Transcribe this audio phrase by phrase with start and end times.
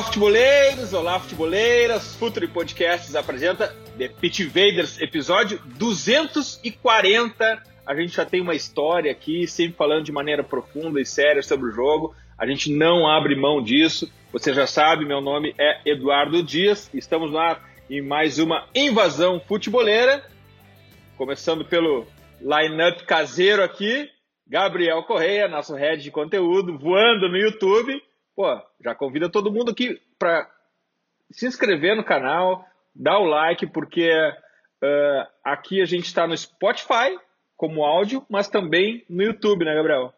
[0.00, 0.94] Olá, futeboleiros!
[0.94, 2.16] Olá, futeboleiras!
[2.16, 7.62] Futuri Podcasts apresenta The Pit Invaders, episódio 240.
[7.84, 11.68] A gente já tem uma história aqui, sempre falando de maneira profunda e séria sobre
[11.68, 12.16] o jogo.
[12.38, 14.10] A gente não abre mão disso.
[14.32, 16.88] Você já sabe, meu nome é Eduardo Dias.
[16.94, 17.60] Estamos lá
[17.90, 20.24] em mais uma invasão futeboleira.
[21.18, 22.06] Começando pelo
[22.40, 24.08] line-up caseiro aqui.
[24.48, 28.02] Gabriel Correia, nosso head de conteúdo, voando no YouTube
[28.34, 30.48] pô, já convida todo mundo aqui para
[31.30, 32.64] se inscrever no canal,
[32.94, 34.10] dar o like, porque
[34.82, 37.18] uh, aqui a gente está no Spotify
[37.56, 40.14] como áudio, mas também no YouTube, né, Gabriel?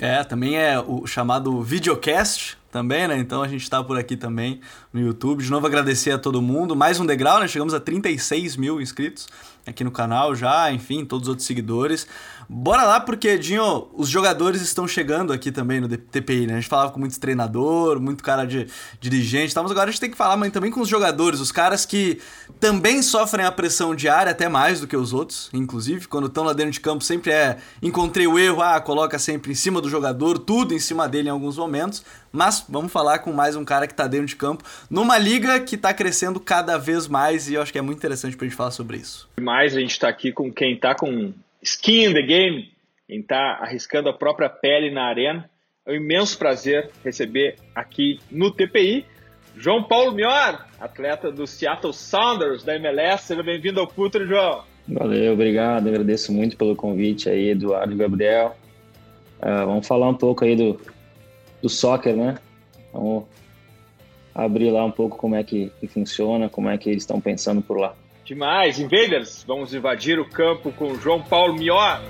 [0.00, 3.18] É, também é o chamado videocast também, né?
[3.18, 4.60] Então a gente está por aqui também
[4.92, 5.42] no YouTube.
[5.42, 6.74] De novo agradecer a todo mundo.
[6.74, 7.48] Mais um degrau, né?
[7.48, 9.28] Chegamos a 36 mil inscritos
[9.66, 12.06] aqui no canal já, enfim, todos os outros seguidores.
[12.52, 16.54] Bora lá, porque, Dinho, os jogadores estão chegando aqui também no TPI, né?
[16.54, 18.66] A gente falava com muitos treinador, muito cara de
[18.98, 19.62] dirigente, tá?
[19.62, 22.18] mas agora a gente tem que falar também com os jogadores, os caras que
[22.58, 26.52] também sofrem a pressão diária, até mais do que os outros, inclusive, quando estão lá
[26.52, 30.36] dentro de campo, sempre é encontrei o erro, ah, coloca sempre em cima do jogador,
[30.36, 33.94] tudo em cima dele em alguns momentos, mas vamos falar com mais um cara que
[33.94, 37.70] tá dentro de campo, numa liga que tá crescendo cada vez mais e eu acho
[37.70, 39.28] que é muito interessante pra gente falar sobre isso.
[39.40, 42.72] Mais a gente tá aqui com quem tá com skin in the game,
[43.08, 45.50] em estar tá arriscando a própria pele na arena.
[45.86, 49.04] É um imenso prazer receber aqui no TPI
[49.56, 53.24] João Paulo Mior, atleta do Seattle Sounders da MLS.
[53.24, 54.62] Seja bem-vindo ao Futuro, João.
[54.88, 55.88] Valeu, obrigado.
[55.88, 58.56] Agradeço muito pelo convite aí, Eduardo e Gabriel.
[59.38, 60.80] Uh, vamos falar um pouco aí do,
[61.60, 62.38] do soccer, né?
[62.92, 63.24] Vamos
[64.34, 67.60] abrir lá um pouco como é que, que funciona, como é que eles estão pensando
[67.60, 67.94] por lá.
[68.30, 69.42] Demais, Invaders!
[69.44, 72.00] Vamos invadir o campo com João Paulo Mior.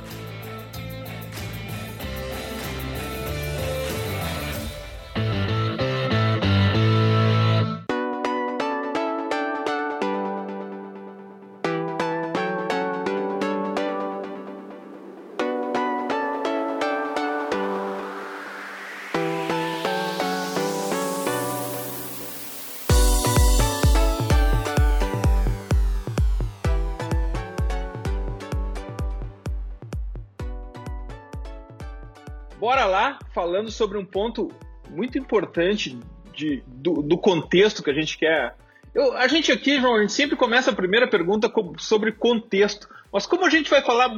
[33.61, 34.51] Falando sobre um ponto
[34.89, 35.99] muito importante
[36.35, 38.57] de, do, do contexto que a gente quer.
[38.95, 42.89] Eu, a gente aqui, João, a gente sempre começa a primeira pergunta sobre contexto.
[43.13, 44.11] Mas como a gente vai falar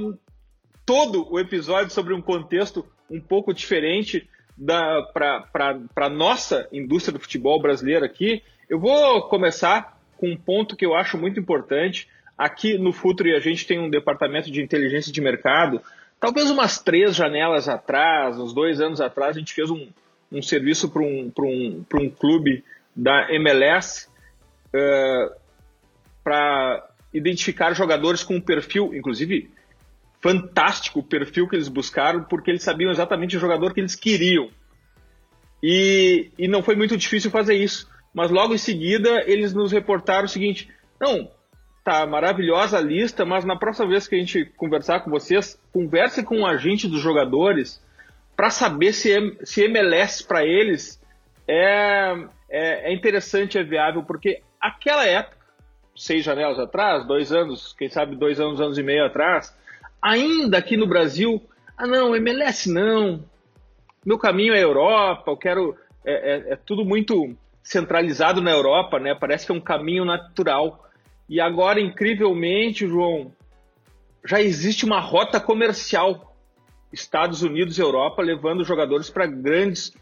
[0.86, 4.28] todo o episódio sobre um contexto um pouco diferente
[5.12, 5.44] para
[5.96, 10.94] a nossa indústria do futebol brasileiro aqui, eu vou começar com um ponto que eu
[10.94, 12.08] acho muito importante.
[12.38, 15.82] Aqui no Futuri a gente tem um departamento de inteligência de mercado
[16.22, 19.88] talvez umas três janelas atrás, uns dois anos atrás, a gente fez um,
[20.30, 22.62] um serviço para um, um, um clube
[22.94, 24.10] da MLS uh,
[24.72, 25.36] eh,
[26.22, 29.50] para identificar jogadores com um perfil, inclusive
[30.20, 34.48] fantástico o perfil que eles buscaram, porque eles sabiam exatamente o jogador que eles queriam.
[35.60, 37.90] E, e não foi muito difícil fazer isso.
[38.14, 41.28] Mas logo em seguida eles nos reportaram o seguinte: não,
[41.84, 46.22] Tá maravilhosa a lista, mas na próxima vez que a gente conversar com vocês, converse
[46.22, 47.82] com o um agente dos jogadores
[48.36, 51.00] para saber se, se MLS para eles
[51.46, 52.14] é,
[52.48, 55.36] é, é, interessante, é viável, porque aquela época,
[55.96, 59.56] seis janelas atrás, dois anos, quem sabe dois anos, anos e meio atrás,
[60.00, 61.42] ainda aqui no Brasil,
[61.76, 63.24] ah não, MLS não,
[64.04, 69.14] meu caminho é Europa, eu quero, é, é, é tudo muito centralizado na Europa, né?
[69.14, 70.84] Parece que é um caminho natural.
[71.28, 73.32] E agora, incrivelmente, João,
[74.24, 76.36] já existe uma rota comercial
[76.92, 79.92] Estados Unidos e Europa levando jogadores para grandes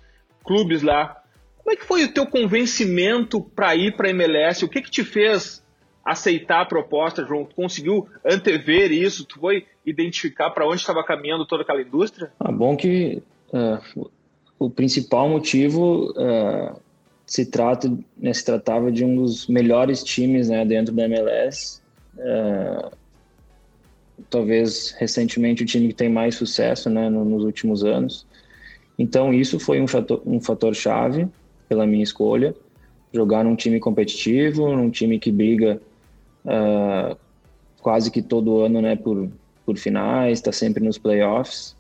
[0.44, 1.22] clubes lá.
[1.58, 4.64] Como é que foi o teu convencimento para ir para a MLS?
[4.64, 5.64] O que, que te fez
[6.04, 7.44] aceitar a proposta, João?
[7.44, 9.24] Tu conseguiu antever isso?
[9.24, 12.32] Tu foi identificar para onde estava caminhando toda aquela indústria?
[12.40, 14.10] Ah, bom que uh,
[14.58, 16.80] o principal motivo uh,
[17.30, 17.88] se trata,
[18.18, 21.80] né, se tratava de um dos melhores times né, dentro da MLS.
[22.18, 22.90] É,
[24.28, 28.26] talvez recentemente o time que tem mais sucesso né, nos últimos anos.
[28.98, 31.28] Então isso foi um fator, um fator chave
[31.68, 32.52] pela minha escolha,
[33.14, 35.80] jogar num time competitivo, num time que briga
[36.44, 37.16] uh,
[37.80, 39.30] quase que todo ano né, por,
[39.64, 41.76] por finais, está sempre nos playoffs.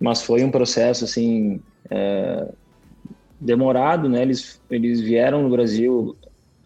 [0.00, 1.60] Mas foi um processo assim
[1.90, 2.54] uh,
[3.42, 4.22] demorado, né?
[4.22, 6.16] Eles, eles vieram no Brasil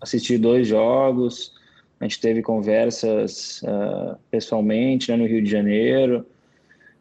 [0.00, 1.52] assistir dois jogos,
[1.98, 6.26] a gente teve conversas uh, pessoalmente né, no Rio de Janeiro.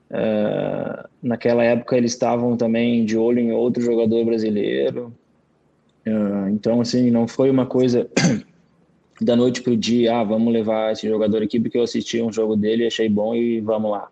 [0.10, 5.14] Uh, naquela época eles estavam também de olho em outro jogador brasileiro.
[6.08, 8.08] Uh, então, assim, não foi uma coisa
[9.20, 12.32] da noite para o dia, ah, vamos levar esse jogador aqui porque eu assisti um
[12.32, 14.08] jogo dele, achei bom e vamos lá.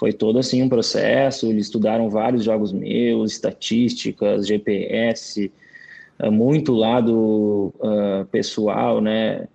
[0.00, 5.52] Foi todo assim um processo, eles estudaram vários jogos meus, estatísticas, GPS,
[6.32, 9.46] muito lado uh, pessoal, né?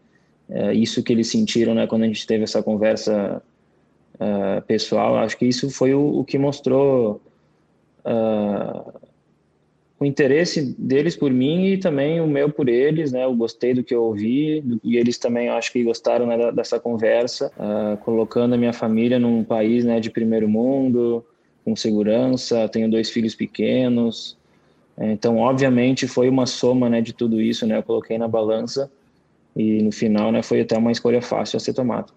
[0.48, 3.42] Uh, isso que eles sentiram, né, quando a gente teve essa conversa
[4.20, 7.20] uh, pessoal, acho que isso foi o, o que mostrou
[10.00, 13.24] o interesse deles por mim e também o meu por eles, né?
[13.24, 17.50] Eu gostei do que eu ouvi e eles também acho que gostaram né, dessa conversa,
[18.04, 21.26] colocando a minha família num país, né, de primeiro mundo,
[21.64, 22.68] com segurança.
[22.68, 24.38] Tenho dois filhos pequenos,
[24.98, 27.78] então, obviamente, foi uma soma né, de tudo isso, né?
[27.78, 28.90] Eu coloquei na balança
[29.56, 32.08] e no final né, foi até uma escolha fácil a ser tomada.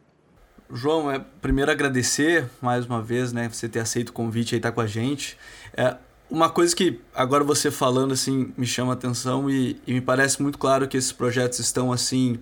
[0.71, 4.69] João, é, primeiro agradecer mais uma vez, né, você ter aceito o convite e estar
[4.71, 5.37] tá com a gente.
[5.77, 5.97] É,
[6.31, 10.43] uma coisa que agora você falando assim me chama a atenção e, e me parece
[10.43, 12.39] muito claro que esses projetos estão assim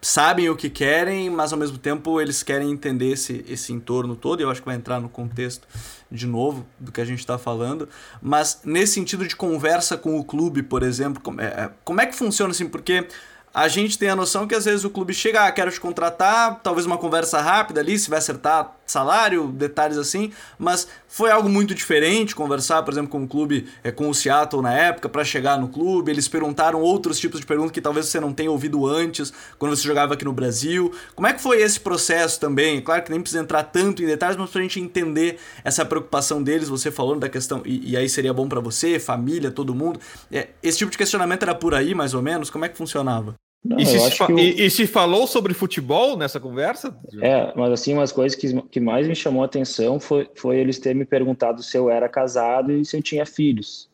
[0.00, 4.40] sabem o que querem, mas ao mesmo tempo eles querem entender esse, esse entorno todo,
[4.40, 5.66] e eu acho que vai entrar no contexto
[6.10, 7.88] de novo do que a gente está falando,
[8.22, 12.14] mas nesse sentido de conversa com o clube, por exemplo, como é, como é que
[12.14, 12.68] funciona assim?
[12.68, 13.08] Porque
[13.52, 16.60] a gente tem a noção que às vezes o clube chega, ah, quero te contratar,
[16.62, 21.74] talvez uma conversa rápida ali, se vai acertar salário, detalhes assim, mas foi algo muito
[21.74, 25.58] diferente conversar, por exemplo, com o clube, é, com o Seattle na época, para chegar
[25.58, 29.32] no clube, eles perguntaram outros tipos de perguntas que talvez você não tenha ouvido antes,
[29.58, 30.94] quando você jogava aqui no Brasil.
[31.14, 32.80] Como é que foi esse processo também?
[32.80, 36.68] Claro que nem precisa entrar tanto em detalhes, mas pra gente entender essa preocupação deles,
[36.68, 40.00] você falando da questão, e, e aí seria bom para você, família, todo mundo.
[40.30, 42.50] É, esse tipo de questionamento era por aí, mais ou menos?
[42.50, 43.34] Como é que funcionava?
[43.68, 44.38] Não, e, se se o...
[44.38, 46.96] e, e, se falou sobre futebol nessa conversa?
[47.20, 50.78] É, mas assim, umas coisas que, que mais me chamou a atenção foi, foi eles
[50.78, 53.88] terem me perguntado se eu era casado e se eu tinha filhos.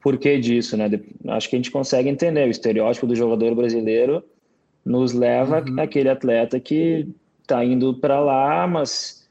[0.00, 0.88] Por que disso, né?
[1.28, 2.46] Acho que a gente consegue entender.
[2.46, 4.22] O estereótipo do jogador brasileiro
[4.84, 5.80] nos leva uhum.
[5.80, 7.08] àquele atleta que
[7.40, 9.26] está indo para lá, mas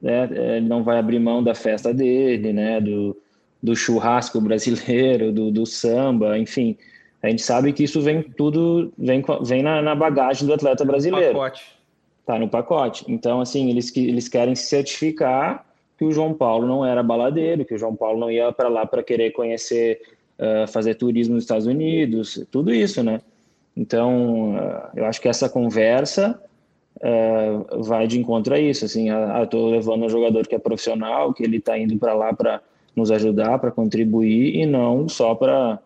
[0.00, 2.80] né, é, não vai abrir mão da festa dele, né?
[2.80, 3.16] Do,
[3.62, 6.76] do churrasco brasileiro, do, do samba, enfim
[7.24, 11.32] a gente sabe que isso vem tudo, vem, vem na, na bagagem do atleta brasileiro.
[11.32, 11.64] Pacote.
[12.26, 13.04] Tá no pacote.
[13.08, 15.64] Então, assim, eles, eles querem certificar
[15.96, 18.84] que o João Paulo não era baladeiro, que o João Paulo não ia para lá
[18.84, 20.02] para querer conhecer,
[20.38, 23.22] uh, fazer turismo nos Estados Unidos, tudo isso, né?
[23.74, 26.38] Então, uh, eu acho que essa conversa
[26.96, 28.84] uh, vai de encontro a isso.
[28.84, 29.08] Assim,
[29.42, 32.60] estou levando um jogador que é profissional, que ele está indo para lá para
[32.94, 35.78] nos ajudar, para contribuir e não só para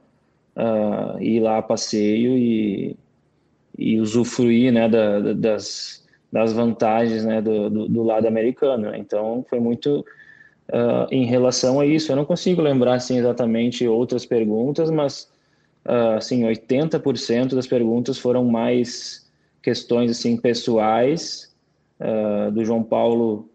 [0.59, 2.97] uh, ir lá a passeio e,
[3.79, 8.91] e usufruir né, da, das, das vantagens né, do, do, do lado americano.
[8.91, 8.99] Né?
[8.99, 10.05] Então, foi muito
[10.69, 12.11] uh, em relação a isso.
[12.11, 15.31] Eu não consigo lembrar assim, exatamente outras perguntas, mas
[15.87, 19.27] uh, assim, 80% das perguntas foram mais
[19.63, 21.55] questões assim pessoais
[22.01, 23.49] uh, do João Paulo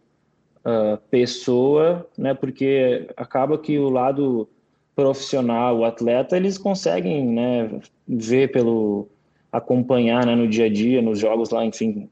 [0.65, 2.33] uh, pessoa, né?
[2.33, 4.47] Porque acaba que o lado
[4.95, 9.07] profissional, o atleta, eles conseguem né, ver pelo
[9.51, 12.09] acompanhar né, no dia a dia, nos jogos lá, enfim,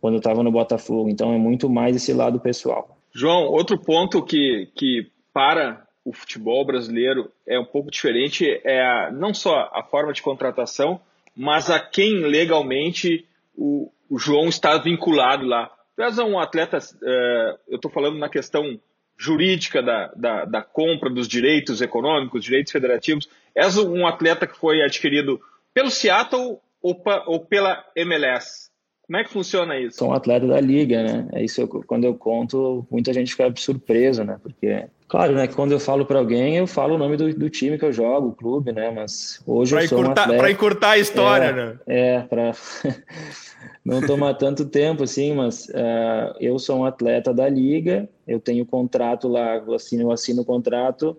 [0.00, 1.08] quando eu estava no Botafogo.
[1.08, 2.98] Então é muito mais esse lado pessoal.
[3.12, 9.10] João, outro ponto que, que para o futebol brasileiro é um pouco diferente é a,
[9.10, 11.00] não só a forma de contratação,
[11.34, 13.26] mas a quem legalmente
[13.56, 15.70] o, o João está vinculado lá.
[15.96, 18.78] Tu és um atleta, uh, eu estou falando na questão
[19.16, 23.28] jurídica da, da, da, compra dos direitos econômicos, direitos federativos.
[23.54, 25.40] És um atleta que foi adquirido
[25.72, 28.70] pelo Seattle ou, pa, ou pela MLS?
[29.06, 29.98] Como é que funciona isso?
[29.98, 31.28] Sou um atleta da liga, né?
[31.32, 34.38] É isso eu, quando eu conto, muita gente fica surpresa, né?
[34.42, 35.46] Porque, claro, né?
[35.46, 38.28] Quando eu falo para alguém, eu falo o nome do, do, time que eu jogo,
[38.28, 38.90] o clube, né?
[38.90, 40.42] Mas hoje pra eu sou encurtar, um atleta...
[40.42, 41.78] Para encurtar a história, é, né?
[41.86, 42.52] É, para
[43.84, 48.64] não tomar tanto tempo assim, mas uh, eu sou um atleta da liga, eu tenho
[48.66, 51.16] contrato lá, eu assino, eu assino o contrato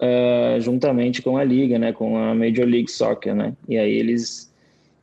[0.00, 4.52] uh, juntamente com a liga, né, com a Major League Soccer, né, e aí eles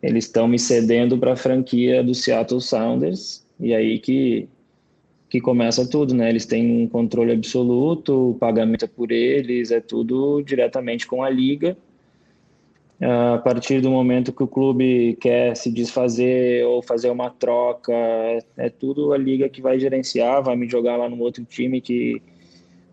[0.01, 4.49] eles estão me cedendo para a franquia do Seattle Sounders, E aí que,
[5.31, 6.29] que começa tudo, né?
[6.29, 11.29] Eles têm um controle absoluto, o pagamento é por eles, é tudo diretamente com a
[11.29, 11.77] liga.
[13.01, 18.39] A partir do momento que o clube quer se desfazer ou fazer uma troca, é,
[18.57, 22.21] é tudo a liga que vai gerenciar, vai me jogar lá no outro time que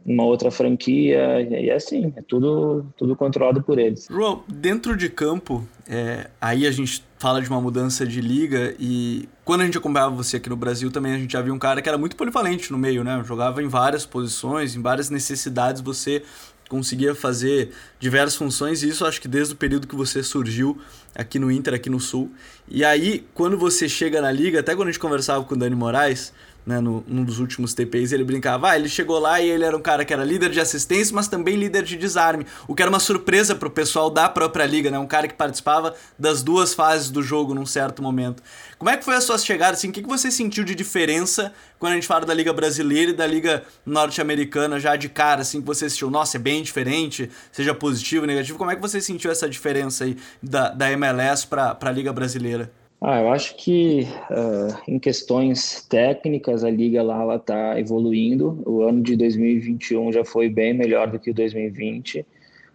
[0.09, 4.09] uma outra franquia, e é assim, é tudo, tudo controlado por eles.
[4.11, 9.29] João, dentro de campo, é, aí a gente fala de uma mudança de liga e
[9.45, 11.83] quando a gente acompanhava você aqui no Brasil também a gente já viu um cara
[11.83, 13.23] que era muito polivalente no meio, né?
[13.27, 16.23] Jogava em várias posições, em várias necessidades, você
[16.69, 20.79] conseguia fazer diversas funções, e isso acho que desde o período que você surgiu
[21.15, 22.31] aqui no Inter, aqui no Sul.
[22.69, 25.75] E aí, quando você chega na liga, até quando a gente conversava com o Dani
[25.75, 26.33] Moraes,
[26.69, 29.75] né, no, num dos últimos TPs, ele brincava, ah, ele chegou lá e ele era
[29.75, 32.91] um cara que era líder de assistência, mas também líder de desarme, o que era
[32.91, 37.09] uma surpresa pro pessoal da própria liga, né, um cara que participava das duas fases
[37.09, 38.43] do jogo num certo momento.
[38.79, 41.55] Como é que foi a sua chegada, assim, o que, que você sentiu de diferença
[41.79, 45.63] quando a gente fala da liga brasileira e da liga norte-americana já de cara, assim,
[45.63, 49.31] que você assistiu, nossa, é bem diferente, seja positivo, negativo, como é que você sentiu
[49.31, 52.71] essa diferença aí da, da MLS pra, pra liga brasileira?
[53.01, 58.61] Ah, eu acho que uh, em questões técnicas a liga lá está evoluindo.
[58.67, 62.27] O ano de 2021 já foi bem melhor do que o 2020.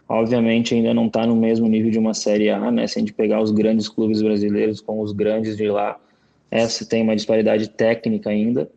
[0.07, 2.87] Obviamente ainda não está no mesmo nível de uma Série A, né?
[2.87, 5.99] Se a gente pegar os grandes clubes brasileiros com os grandes de lá,
[6.49, 8.69] essa tem uma disparidade técnica ainda.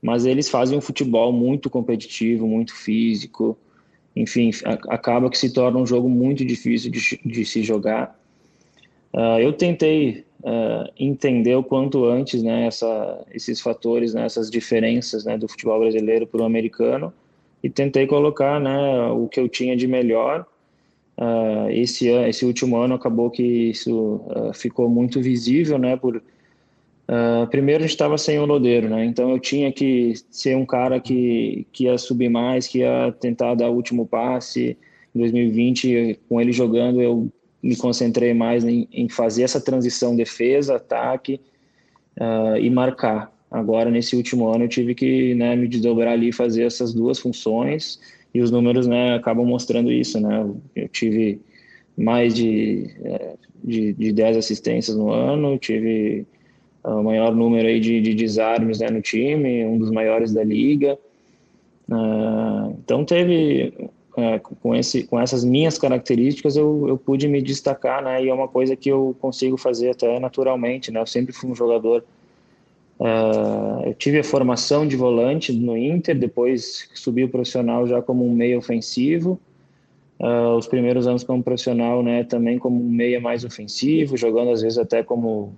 [0.00, 3.58] Mas eles fazem um futebol muito competitivo, muito físico.
[4.14, 8.16] Enfim, acaba que se torna um jogo muito difícil de, de se jogar.
[9.12, 15.24] Uh, eu tentei uh, entender o quanto antes né, essa, esses fatores, né, essas diferenças
[15.24, 17.12] né, do futebol brasileiro para o americano
[17.62, 20.46] e tentei colocar né, o que eu tinha de melhor.
[21.16, 25.96] Uh, esse, esse último ano acabou que isso uh, ficou muito visível, né?
[25.96, 29.04] Por uh, primeiro a gente estava sem o Lodeiro, né?
[29.04, 33.54] Então eu tinha que ser um cara que, que ia subir mais, que ia tentar
[33.54, 34.76] dar o último passe.
[35.14, 37.30] Em 2020, com ele jogando, eu
[37.64, 41.40] me concentrei mais em, em fazer essa transição defesa, ataque
[42.20, 43.32] uh, e marcar.
[43.50, 47.18] Agora, nesse último ano, eu tive que né, me desdobrar ali e fazer essas duas
[47.18, 47.98] funções
[48.34, 50.20] e os números né, acabam mostrando isso.
[50.20, 50.46] Né?
[50.76, 51.40] Eu tive
[51.96, 56.26] mais de, eh, de, de 10 assistências no ano, tive
[56.82, 60.98] o maior número aí de, de desarmes né, no time, um dos maiores da liga.
[61.88, 63.72] Uh, então teve
[64.16, 68.24] é, com, esse, com essas minhas características, eu, eu pude me destacar, né?
[68.24, 71.00] E é uma coisa que eu consigo fazer até naturalmente, né?
[71.00, 72.04] Eu sempre fui um jogador.
[72.98, 78.26] Uh, eu tive a formação de volante no Inter, depois subi o profissional já como
[78.26, 79.40] um meio ofensivo.
[80.20, 82.24] Uh, os primeiros anos como profissional, né?
[82.24, 85.54] Também como um meia mais ofensivo, jogando às vezes até como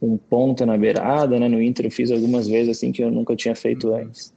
[0.00, 1.48] um ponta na beirada, né?
[1.48, 4.33] No Inter eu fiz algumas vezes assim que eu nunca tinha feito antes.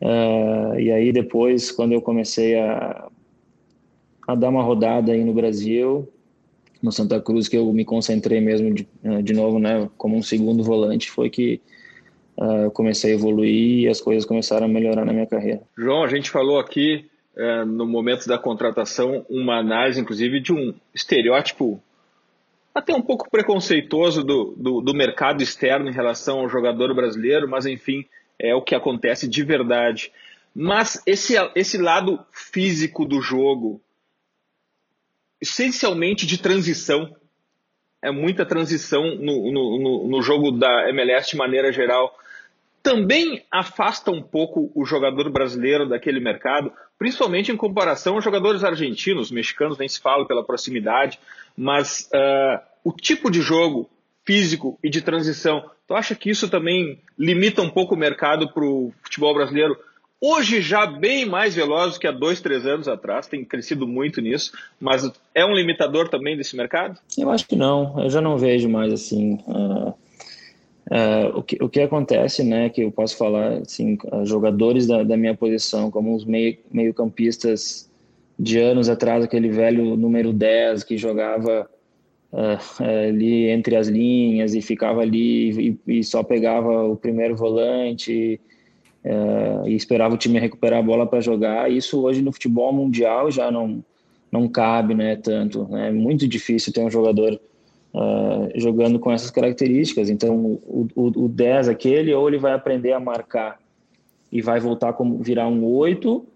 [0.00, 3.08] Uh, e aí depois, quando eu comecei a,
[4.26, 6.08] a dar uma rodada aí no Brasil,
[6.82, 10.22] no Santa Cruz, que eu me concentrei mesmo de, eh, de novo, né, como um
[10.22, 11.60] segundo volante, foi que
[12.36, 15.60] uh, eu comecei a evoluir e as coisas começaram a melhorar na minha carreira.
[15.76, 17.04] João, a gente falou aqui
[17.36, 21.80] é, no momento da contratação uma análise, inclusive, de um estereótipo
[22.74, 27.66] até um pouco preconceituoso do, do, do mercado externo em relação ao jogador brasileiro, mas
[27.66, 28.04] enfim,
[28.38, 30.12] é o que acontece de verdade.
[30.54, 33.80] Mas esse, esse lado físico do jogo,
[35.40, 37.14] essencialmente de transição,
[38.02, 42.16] é muita transição no, no, no, no jogo da MLS de maneira geral,
[42.82, 49.30] também afasta um pouco o jogador brasileiro daquele mercado, principalmente em comparação aos jogadores argentinos,
[49.30, 51.18] mexicanos nem se fala pela proximidade,
[51.56, 53.90] mas uh, o tipo de jogo
[54.28, 58.62] físico e de transição Tu acha que isso também limita um pouco o mercado para
[58.62, 59.74] o futebol brasileiro?
[60.20, 64.20] Hoje já bem mais veloz do que há dois, três anos atrás, tem crescido muito
[64.20, 67.00] nisso, mas é um limitador também desse mercado?
[67.16, 69.38] Eu acho que não, eu já não vejo mais assim.
[69.46, 75.02] Uh, uh, o, que, o que acontece, né, que eu posso falar, assim, jogadores da,
[75.02, 76.94] da minha posição, como os meio, meio
[78.38, 81.66] de anos atrás, aquele velho número 10 que jogava
[82.30, 88.38] ali entre as linhas e ficava ali e, e só pegava o primeiro volante
[89.04, 91.70] uh, e esperava o time recuperar a bola para jogar.
[91.70, 93.82] Isso hoje no futebol mundial já não
[94.30, 95.66] não cabe, né, tanto.
[95.70, 95.88] Né?
[95.88, 97.40] É muito difícil ter um jogador
[97.94, 100.10] uh, jogando com essas características.
[100.10, 103.58] Então, o, o, o 10 aquele, ou ele vai aprender a marcar
[104.30, 106.26] e vai voltar como virar um 8,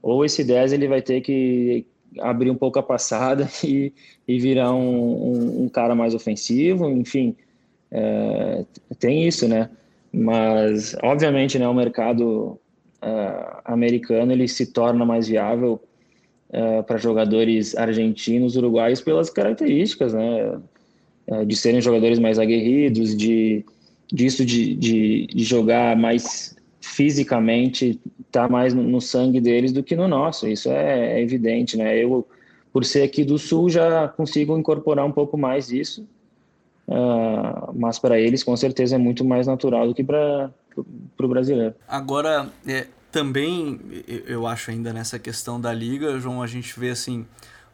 [0.00, 1.84] ou esse 10 ele vai ter que
[2.18, 3.92] abrir um pouco a passada e,
[4.26, 7.36] e virar um, um, um cara mais ofensivo, enfim,
[7.90, 8.64] é,
[8.98, 9.70] tem isso, né?
[10.12, 12.58] Mas, obviamente, né, o mercado
[13.02, 15.80] uh, americano ele se torna mais viável
[16.50, 20.58] uh, para jogadores argentinos, uruguaios, pelas características, né?
[21.28, 23.64] Uh, de serem jogadores mais aguerridos, de
[24.12, 28.00] disso de, de, de jogar mais fisicamente,
[28.30, 30.48] tá mais no, no, sangue deles do que no nosso.
[30.48, 31.96] Isso é, é evidente, né?
[32.02, 32.26] Eu,
[32.72, 36.06] por ser aqui do Sul, já consigo incorporar um pouco mais isso.
[36.88, 41.74] Uh, mas para eles, com certeza, é muito mais natural do que para o brasileiro.
[41.86, 43.80] Agora, é, também
[44.26, 47.26] eu acho ainda nessa questão da liga, João, a gente vê assim,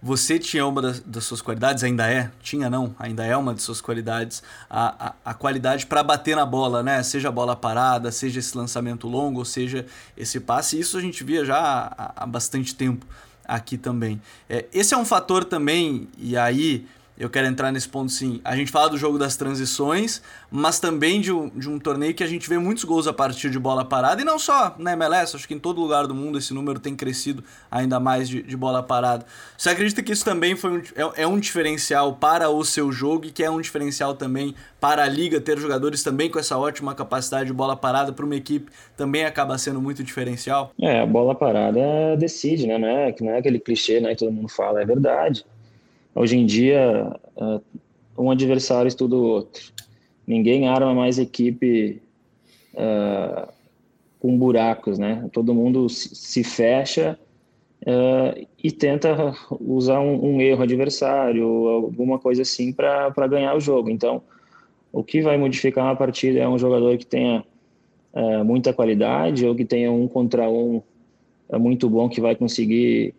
[0.03, 3.63] você tinha uma das, das suas qualidades, ainda é, tinha não, ainda é uma de
[3.63, 7.03] suas qualidades, a, a, a qualidade para bater na bola, né?
[7.03, 9.87] Seja a bola parada, seja esse lançamento longo, ou seja
[10.17, 13.07] esse passe, isso a gente via já há, há bastante tempo
[13.45, 14.21] aqui também.
[14.49, 16.87] É, esse é um fator também, e aí
[17.19, 18.41] eu quero entrar nesse ponto sim.
[18.45, 22.23] A gente fala do jogo das transições, mas também de um, de um torneio que
[22.23, 25.35] a gente vê muitos gols a partir de bola parada, e não só na MLS,
[25.35, 28.57] acho que em todo lugar do mundo esse número tem crescido ainda mais de, de
[28.57, 29.25] bola parada.
[29.57, 33.27] Você acredita que isso também foi um, é, é, um diferencial para o seu jogo
[33.27, 36.95] e que é um diferencial também para a liga ter jogadores também com essa ótima
[36.95, 40.71] capacidade de bola parada para uma equipe também acaba sendo muito diferencial?
[40.81, 41.81] É, a bola parada
[42.19, 42.79] decide, né?
[42.79, 45.45] Não é, não é aquele clichê né, que todo mundo fala, é verdade.
[46.19, 47.63] Hoje em dia, uh,
[48.17, 49.71] um adversário estuda o outro.
[50.27, 52.01] Ninguém arma mais equipe
[52.73, 53.47] uh,
[54.19, 55.29] com buracos, né?
[55.31, 57.19] Todo mundo se fecha
[57.83, 63.91] uh, e tenta usar um, um, erro adversário, alguma coisa assim, para ganhar o jogo.
[63.91, 64.23] Então,
[64.91, 67.45] o que vai modificar uma partida é um jogador que tenha
[68.47, 70.81] muita qualidade ou que tenha um contra um
[71.61, 73.15] muito bom que vai conseguir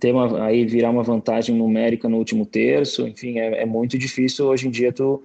[0.00, 4.46] ter uma, aí virar uma vantagem numérica no último terço, enfim, é, é, muito difícil
[4.46, 5.22] hoje em dia tu,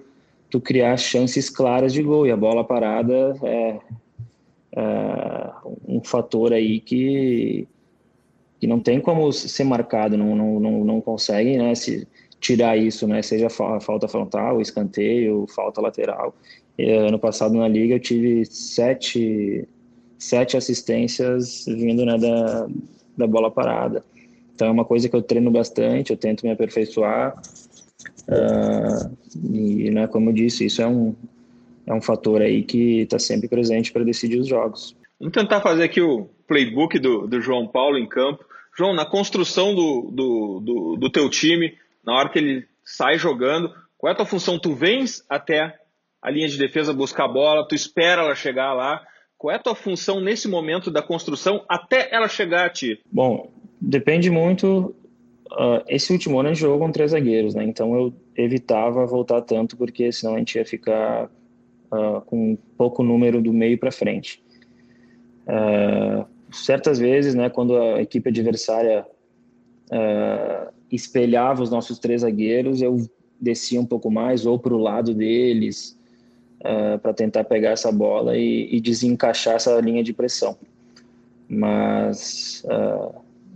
[0.50, 3.80] tu criar chances claras de gol, e a bola parada é,
[4.76, 5.50] é
[5.88, 7.66] um fator aí que,
[8.60, 12.06] que não tem como ser marcado, não, não, não, não consegue né, se
[12.38, 16.34] tirar isso, né, seja falta frontal, escanteio, falta lateral.
[16.78, 19.66] E, ano passado na Liga eu tive sete,
[20.18, 22.68] sete assistências vindo né, da,
[23.16, 24.04] da bola parada.
[24.56, 27.36] Então é uma coisa que eu treino bastante, eu tento me aperfeiçoar.
[28.26, 29.14] Uh,
[29.52, 31.14] e, né, como eu disse, isso é um,
[31.86, 34.96] é um fator aí que está sempre presente para decidir os jogos.
[35.20, 38.44] Vamos tentar fazer aqui o playbook do, do João Paulo em campo.
[38.76, 43.70] João, na construção do, do, do, do teu time, na hora que ele sai jogando,
[43.98, 44.58] qual é a tua função?
[44.58, 45.78] Tu vens até
[46.22, 49.02] a linha de defesa buscar a bola, tu espera ela chegar lá.
[49.36, 52.98] Qual é a tua função nesse momento da construção até ela chegar a ti?
[53.12, 54.94] Bom, Depende muito.
[55.52, 57.64] Uh, esse último ano a gente jogou com três zagueiros, né?
[57.64, 61.30] Então eu evitava voltar tanto, porque senão a gente ia ficar
[61.92, 64.42] uh, com pouco número do meio para frente.
[65.46, 69.06] Uh, certas vezes, né, quando a equipe adversária
[70.90, 73.08] espelhava os nossos três zagueiros, eu
[73.40, 75.96] descia um pouco mais ou para o lado deles
[77.00, 80.56] para tentar pegar essa bola e, e, desencaixar essa linha de pressão.
[81.48, 82.64] Mas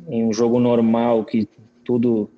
[0.08, 1.48] em um jogo normal que
[1.84, 2.30] tudo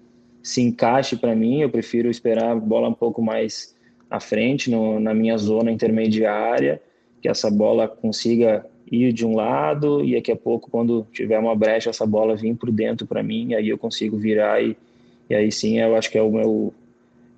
[0.43, 3.75] se encaixe para mim, eu prefiro esperar a bola um pouco mais
[4.11, 6.83] à frente, no, na minha zona intermediária,
[7.21, 11.57] que essa bola consiga ir de um lado e daqui a pouco, quando tiver uma
[11.57, 14.77] brecha, essa bola vir por dentro para mim, aí eu consigo virar e,
[15.31, 16.75] e aí sim eu acho que é o meu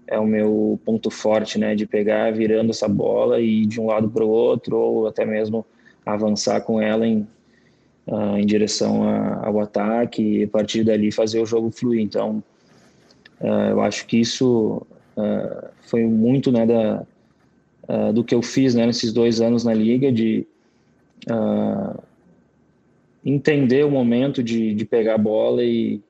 [0.06, 3.86] é o meu ponto forte, né, de pegar virando essa bola e ir de um
[3.86, 5.64] lado para o outro ou até mesmo
[6.04, 7.26] avançar com ela em,
[8.06, 12.00] uh, em direção a, ao ataque e a partir dali fazer o jogo fluir.
[12.00, 12.42] Então,
[13.40, 14.86] uh, eu acho que isso
[15.16, 17.06] uh, foi muito né, da,
[18.12, 20.46] do que eu fiz né, nesses dois anos na liga, de
[23.24, 26.00] entender o momento de, de pegar a bola e,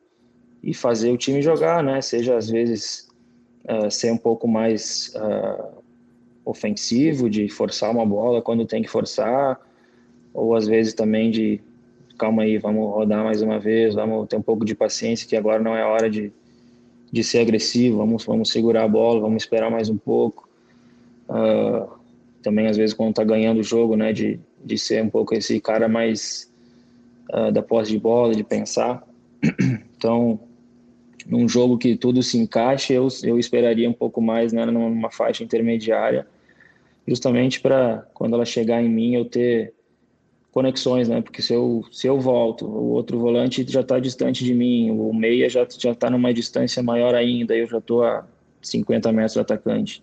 [0.63, 2.01] e fazer o time jogar, né?
[2.01, 3.09] Seja às vezes
[3.91, 5.13] ser um pouco mais
[6.45, 9.61] ofensivo, de forçar uma bola quando tem que forçar,
[10.33, 11.61] ou às vezes também de
[12.19, 15.63] calma aí, vamos rodar mais uma vez, vamos ter um pouco de paciência, que agora
[15.63, 16.33] não é hora de,
[17.11, 20.49] de ser agressivo, vamos, vamos segurar a bola, vamos esperar mais um pouco.
[21.29, 21.89] Uh,
[22.43, 25.61] também, às vezes, quando tá ganhando o jogo, né, de, de ser um pouco esse
[25.61, 26.53] cara mais
[27.33, 29.03] uh, da posse de bola, de pensar.
[29.97, 30.39] Então,
[31.27, 35.43] num jogo que tudo se encaixe, eu, eu esperaria um pouco mais né, numa faixa
[35.43, 36.27] intermediária,
[37.09, 39.73] justamente para quando ela chegar em mim eu ter
[40.55, 41.21] conexões, né?
[41.21, 45.13] Porque se eu, se eu volto, o outro volante já está distante de mim, o
[45.13, 48.25] meia já já está numa distância maior ainda, eu já estou a
[48.63, 50.01] 50 metros do atacante.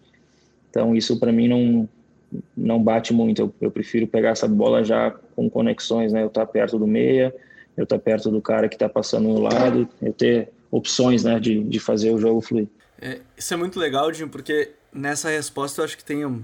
[0.69, 1.89] Então isso para mim não
[2.55, 3.41] não bate muito.
[3.41, 6.21] Eu, eu, prefiro pegar essa bola já com conexões, né?
[6.21, 7.33] Eu estar tá perto do meia,
[7.77, 11.39] eu estar tá perto do cara que está passando no lado, eu ter opções, né,
[11.39, 12.67] de, de fazer o jogo fluir.
[13.01, 16.41] É, isso é muito legal, Jim, porque nessa resposta eu acho que tem um,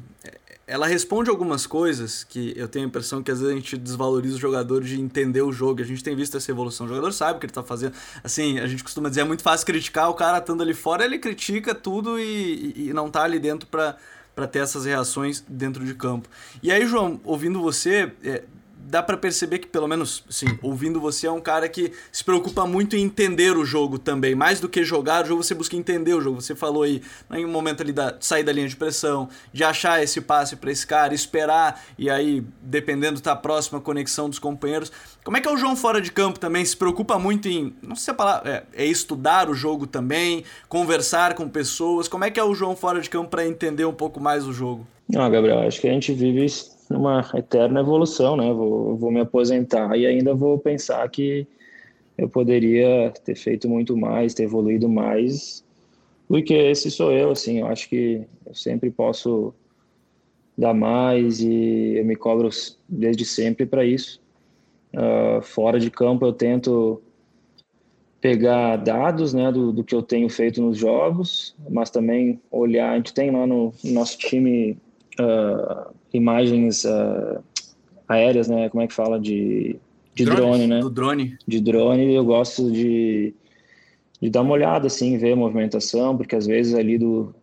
[0.67, 4.35] ela responde algumas coisas que eu tenho a impressão que às vezes a gente desvaloriza
[4.35, 5.81] o jogador de entender o jogo.
[5.81, 6.85] A gente tem visto essa evolução.
[6.85, 7.93] O jogador sabe o que ele tá fazendo.
[8.21, 11.19] Assim, a gente costuma dizer, é muito fácil criticar o cara estando ali fora, ele
[11.19, 16.27] critica tudo e, e não tá ali dentro para ter essas reações dentro de campo.
[16.61, 18.43] E aí, João, ouvindo você, é,
[18.87, 22.65] dá para perceber que, pelo menos, sim, ouvindo você, é um cara que se preocupa
[22.65, 24.33] muito em entender o jogo também.
[24.33, 26.41] Mais do que jogar o jogo, você busca entender o jogo.
[26.41, 27.01] Você falou aí,
[27.33, 30.71] em um momento ali da sair da linha de pressão, de achar esse passe para
[30.71, 34.91] esse cara, esperar, e aí, dependendo, tá próxima a conexão dos companheiros.
[35.23, 36.63] Como é que é o João fora de campo também?
[36.63, 40.45] Se preocupa muito em, não sei se a palavra, é, é estudar o jogo também,
[40.69, 42.07] conversar com pessoas.
[42.07, 44.53] Como é que é o João fora de campo para entender um pouco mais o
[44.53, 44.87] jogo?
[45.09, 46.45] Não, Gabriel, acho que a gente vive
[46.89, 48.51] numa eterna evolução, né?
[48.53, 51.47] Vou, vou me aposentar e ainda vou pensar que
[52.17, 55.63] eu poderia ter feito muito mais, ter evoluído mais,
[56.27, 59.53] porque esse sou eu, assim, eu acho que eu sempre posso
[60.57, 62.49] dar mais e eu me cobro
[62.89, 64.19] desde sempre para isso.
[64.93, 67.01] Uh, fora de campo eu tento
[68.19, 72.95] pegar dados né, do, do que eu tenho feito nos jogos, mas também olhar, a
[72.95, 74.77] gente tem lá no, no nosso time
[75.19, 77.41] uh, imagens uh,
[78.07, 78.69] aéreas, né?
[78.69, 79.19] Como é que fala?
[79.19, 79.75] De,
[80.15, 80.79] de drone, drone, né?
[80.79, 81.37] Do drone.
[81.47, 83.33] De drone, eu gosto de,
[84.21, 87.33] de dar uma olhada, assim, ver a movimentação, porque às vezes ali do,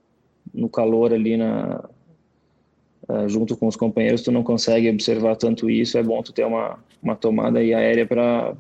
[0.53, 1.85] no calor ali na,
[3.09, 5.99] uh, junto com os companheiros, tu não consegue observar tanto isso.
[5.99, 8.55] É bom tu ter uma, uma tomada aí aérea para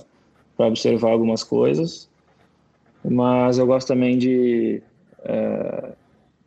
[0.58, 2.08] observar algumas coisas.
[3.04, 4.82] Mas eu gosto também de
[5.20, 5.92] uh,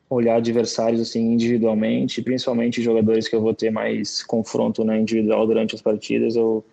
[0.09, 5.75] olhar adversários assim individualmente, principalmente jogadores que eu vou ter mais confronto né, individual durante
[5.75, 6.63] as partidas, eu,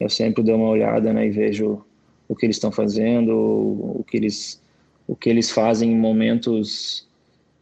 [0.00, 1.84] eu sempre dou uma olhada né, e vejo
[2.28, 4.60] o que eles estão fazendo, o, que eles
[5.06, 7.08] o que eles fazem em momentos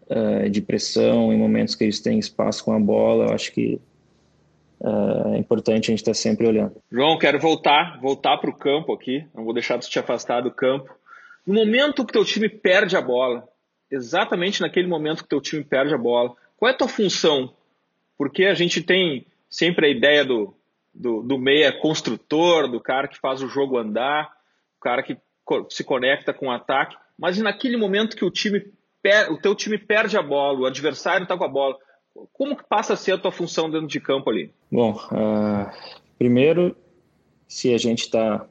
[0.09, 3.27] uh, de pressão, em momentos que eles têm espaço com a bola.
[3.27, 3.79] Eu acho que
[4.81, 6.73] uh, é importante a gente estar tá sempre olhando.
[6.91, 9.27] João, quero voltar, voltar para o campo aqui.
[9.35, 10.91] Não vou deixar de te afastar do campo.
[11.47, 13.47] No momento que teu time perde a bola,
[13.91, 16.35] exatamente naquele momento que teu time perde a bola.
[16.57, 17.55] Qual é a tua função?
[18.17, 20.55] Porque a gente tem sempre a ideia do,
[20.93, 24.33] do, do meia construtor, do cara que faz o jogo andar,
[24.77, 25.17] o cara que
[25.71, 28.73] se conecta com o ataque, mas naquele momento que o time
[29.31, 31.77] o teu time perde a bola, o adversário está com a bola,
[32.33, 34.51] como que passa a ser a tua função dentro de campo ali?
[34.73, 35.71] Bom, uh,
[36.17, 36.75] primeiro,
[37.47, 38.47] se a gente está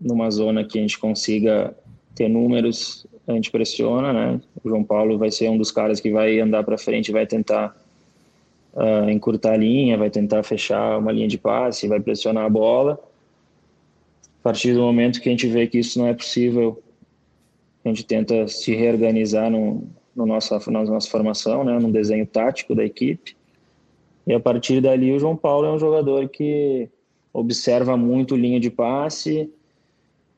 [0.00, 1.76] numa zona que a gente consiga
[2.14, 4.40] ter números a gente pressiona, né?
[4.62, 7.76] O João Paulo vai ser um dos caras que vai andar para frente, vai tentar
[8.74, 13.00] uh, encurtar a linha, vai tentar fechar uma linha de passe, vai pressionar a bola.
[14.40, 16.82] A partir do momento que a gente vê que isso não é possível,
[17.84, 21.78] a gente tenta se reorganizar no, no nossa, na nossa formação, né?
[21.78, 23.36] No desenho tático da equipe.
[24.26, 26.88] E a partir dali, o João Paulo é um jogador que
[27.32, 29.50] observa muito linha de passe,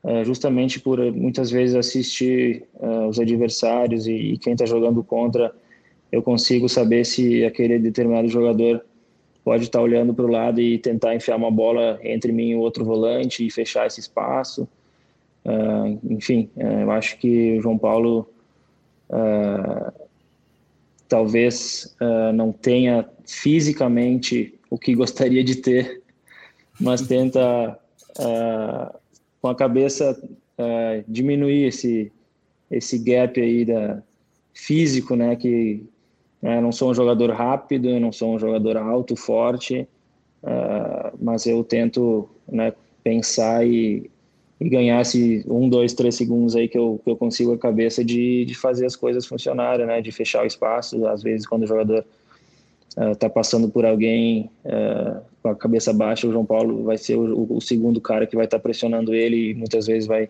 [0.07, 5.53] é, justamente por muitas vezes assistir uh, os adversários e, e quem está jogando contra,
[6.09, 8.85] eu consigo saber se aquele determinado jogador
[9.43, 12.55] pode estar tá olhando para o lado e tentar enfiar uma bola entre mim e
[12.55, 14.65] o outro volante e fechar esse espaço.
[15.43, 18.29] Uh, enfim, uh, eu acho que o João Paulo
[21.07, 21.95] talvez
[22.33, 26.01] não tenha fisicamente o que gostaria de ter,
[26.77, 27.79] mas tenta
[29.41, 30.19] com a cabeça
[30.57, 32.11] uh, diminuir esse
[32.69, 34.03] esse gap aí da
[34.53, 35.35] físico, né?
[35.35, 35.85] Que
[36.41, 39.87] né, não sou um jogador rápido, não sou um jogador alto, forte,
[40.43, 42.73] uh, mas eu tento né,
[43.03, 44.09] pensar e,
[44.59, 48.03] e ganhar esse um, dois, três segundos aí que eu, que eu consigo a cabeça
[48.03, 50.01] de, de fazer as coisas funcionarem, né?
[50.01, 51.05] De fechar o espaço.
[51.07, 52.05] Às vezes, quando o jogador
[53.13, 57.15] está uh, passando por alguém uh, com a cabeça baixa, o João Paulo vai ser
[57.15, 60.29] o, o segundo cara que vai estar tá pressionando ele e muitas vezes vai.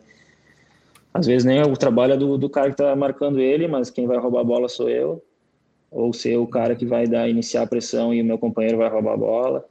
[1.13, 4.05] Às vezes nem o trabalho é do, do cara que está marcando ele, mas quem
[4.05, 5.23] vai roubar a bola sou eu.
[5.89, 8.89] Ou ser o cara que vai dar iniciar a pressão e o meu companheiro vai
[8.89, 9.65] roubar a bola.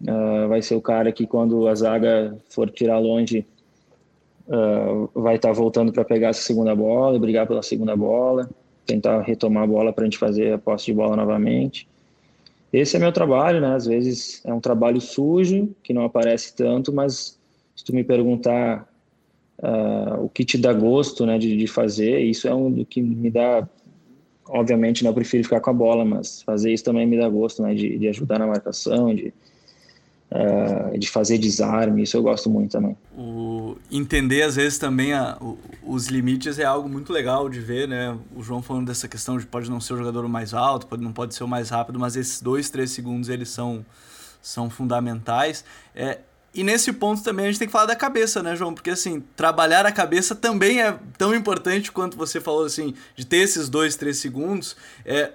[0.00, 3.46] Uh, vai ser o cara que quando a zaga for tirar longe
[4.48, 8.48] uh, vai estar tá voltando para pegar essa segunda bola, brigar pela segunda bola,
[8.86, 11.86] tentar retomar a bola para a gente fazer a posse de bola novamente.
[12.72, 13.74] Esse é meu trabalho, né?
[13.74, 17.38] Às vezes é um trabalho sujo, que não aparece tanto, mas
[17.76, 18.88] se tu me perguntar
[19.58, 23.02] uh, o que te dá gosto, né, de, de fazer, isso é um do que
[23.02, 23.68] me dá
[24.48, 27.62] obviamente, né, eu prefiro ficar com a bola, mas fazer isso também me dá gosto,
[27.62, 29.32] né, de, de ajudar na marcação, de,
[30.32, 32.96] uh, de fazer desarme, isso eu gosto muito também.
[33.16, 37.86] O entender às vezes também a, o, os limites é algo muito legal de ver,
[37.86, 38.16] né?
[38.34, 41.12] O João falando dessa questão de pode não ser o jogador mais alto, pode, não
[41.12, 43.84] pode ser o mais rápido, mas esses dois, três segundos eles são,
[44.40, 45.64] são fundamentais.
[45.94, 46.18] É,
[46.54, 48.74] e nesse ponto também a gente tem que falar da cabeça, né, João?
[48.74, 53.38] Porque assim, trabalhar a cabeça também é tão importante quanto você falou assim, de ter
[53.38, 54.76] esses dois, três segundos.
[55.04, 55.32] É,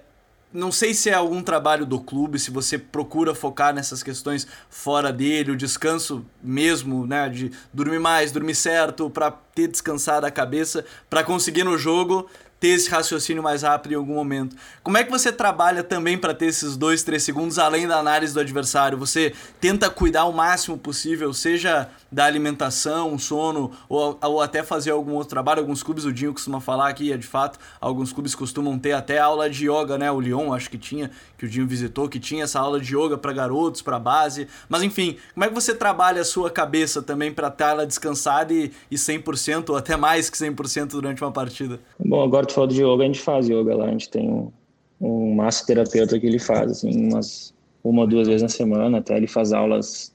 [0.58, 5.14] não sei se é algum trabalho do clube, se você procura focar nessas questões fora
[5.14, 10.84] dele, o descanso mesmo, né, de dormir mais, dormir certo, para ter descansado a cabeça,
[11.08, 12.28] para conseguir no jogo
[12.60, 14.56] ter esse raciocínio mais rápido em algum momento.
[14.82, 18.34] Como é que você trabalha também para ter esses dois, três segundos além da análise
[18.34, 18.98] do adversário?
[18.98, 25.14] Você tenta cuidar o máximo possível, seja da alimentação, sono, ou, ou até fazer algum
[25.14, 25.60] outro trabalho.
[25.60, 29.20] Alguns clubes, o Dinho costuma falar aqui, é de fato, alguns clubes costumam ter até
[29.20, 30.12] aula de yoga, né?
[30.12, 33.18] O Lyon, acho que tinha, que o Dinho visitou, que tinha essa aula de yoga
[33.18, 34.48] para garotos, para base.
[34.68, 38.54] Mas enfim, como é que você trabalha a sua cabeça também para ter ela descansada
[38.54, 41.80] e, e 100% ou até mais que 100% durante uma partida?
[42.00, 44.52] Bom, agora tu falou de yoga, a gente faz yoga lá, a gente tem um,
[45.00, 49.28] um massoterapeuta que ele faz, assim, umas uma ou duas vezes na semana, até ele
[49.28, 50.14] faz aulas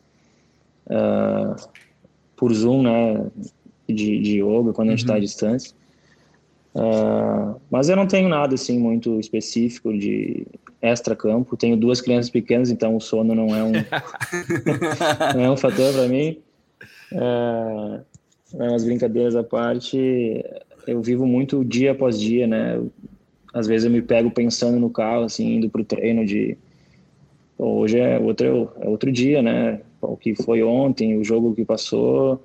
[0.87, 1.56] uh,
[2.37, 3.26] por Zoom, né,
[3.88, 5.22] de, de yoga, quando a gente está à uhum.
[5.22, 5.74] distância.
[6.74, 10.46] Uh, mas eu não tenho nada, assim, muito específico de
[10.80, 11.56] extra-campo.
[11.56, 13.72] Tenho duas crianças pequenas, então o sono não é um,
[15.37, 16.38] não é um fator para mim.
[17.12, 18.00] Uh,
[18.74, 20.44] as brincadeiras à parte,
[20.87, 22.80] eu vivo muito dia após dia, né?
[23.52, 26.56] Às vezes eu me pego pensando no carro, assim, indo pro treino de...
[27.58, 29.80] Hoje é outro, é outro dia, né?
[30.02, 32.44] o que foi ontem, o jogo que passou,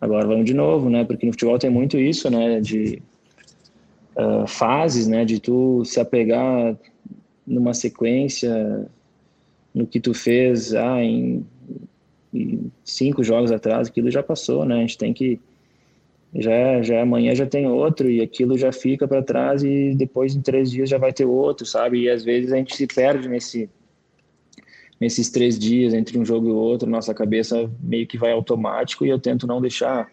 [0.00, 1.04] agora vamos de novo, né?
[1.04, 2.60] Porque no futebol tem muito isso, né?
[2.60, 3.00] De
[4.16, 5.24] uh, fases, né?
[5.24, 6.76] De tu se apegar
[7.46, 8.86] numa sequência
[9.74, 11.44] no que tu fez ah, em,
[12.32, 14.76] em cinco jogos atrás, aquilo já passou, né?
[14.76, 15.40] A gente tem que
[16.34, 20.40] já já amanhã já tem outro e aquilo já fica para trás e depois em
[20.40, 22.02] três dias já vai ter outro, sabe?
[22.02, 23.68] E às vezes a gente se perde nesse
[25.00, 29.08] nesses três dias entre um jogo e outro, nossa cabeça meio que vai automático e
[29.08, 30.08] eu tento não deixar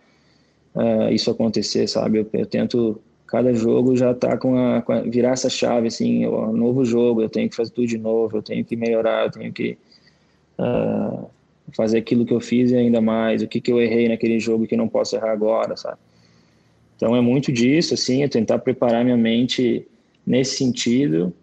[0.75, 2.19] uh, isso acontecer, sabe?
[2.19, 2.99] Eu, eu, tento
[3.31, 7.21] cada jogo já tá com a, com a, virar essa chave assim, ó, novo jogo,
[7.21, 9.77] eu tenho que fazer tudo de novo, eu tenho que melhorar, eu tenho que
[10.59, 11.29] uh,
[11.73, 14.67] fazer aquilo que eu fiz e ainda mais, o que que eu errei naquele jogo
[14.67, 15.97] que eu não posso errar agora, sabe?
[16.97, 19.87] Então é muito disso, assim, é tentar preparar minha mente
[20.27, 21.33] nesse sentido.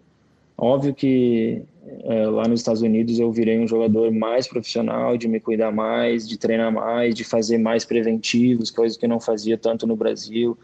[0.55, 1.63] Óbvio que
[2.03, 6.27] é, lá nos Estados Unidos eu virei um jogador mais profissional, de me cuidar mais,
[6.29, 10.57] de treinar mais, de fazer mais preventivos, coisas que eu não fazia tanto no Brasil.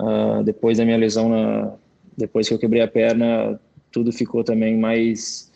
[0.00, 1.74] Uh, depois da minha lesão, na,
[2.16, 5.50] depois que eu quebrei a perna, tudo ficou também mais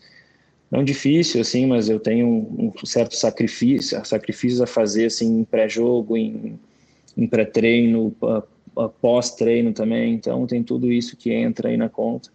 [0.70, 5.44] não difícil assim, mas eu tenho um, um certo sacrifício, sacrifícios a fazer assim em
[5.44, 6.59] pré-jogo, em,
[7.16, 8.16] em pré-treino,
[9.00, 10.14] pós-treino também.
[10.14, 12.31] Então tem tudo isso que entra aí na conta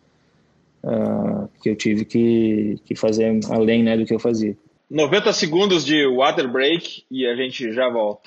[0.83, 4.55] uh, que eu tive que, que fazer além né, do que eu fazia.
[4.89, 8.26] 90 segundos de water break e a gente já volta.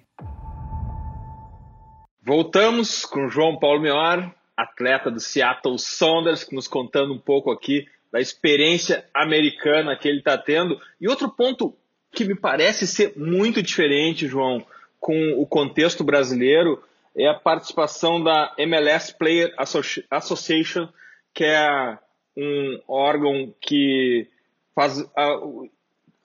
[2.23, 8.19] Voltamos com João Paulo Mior, atleta do Seattle Sounders, nos contando um pouco aqui da
[8.19, 10.79] experiência americana que ele está tendo.
[10.99, 11.75] E outro ponto
[12.11, 14.63] que me parece ser muito diferente, João,
[14.99, 16.83] com o contexto brasileiro,
[17.15, 19.53] é a participação da MLS Player
[20.11, 20.87] Association,
[21.33, 21.97] que é
[22.37, 24.27] um órgão que
[24.75, 25.03] faz,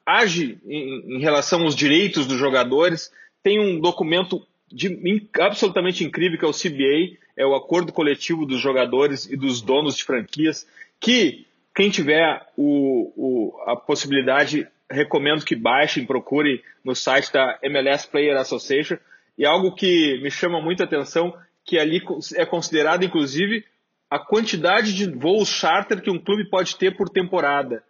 [0.05, 3.11] age em, em, relação aos direitos dos jogadores.
[3.43, 8.61] Tem um documento de, absolutamente incrível que é o CBA, é o Acordo Coletivo dos
[8.61, 10.67] Jogadores e dos Donos de Franquias,
[11.01, 18.07] que quem tiver o, o, a possibilidade, recomendo que baixem, procure no site da MLS
[18.07, 18.99] Player Association.
[19.39, 21.35] E algo que me chama muita atenção,
[21.65, 22.03] que ali
[22.35, 23.65] é considerado, inclusive,
[24.11, 27.83] a quantidade de voos charter que um clube pode ter por temporada.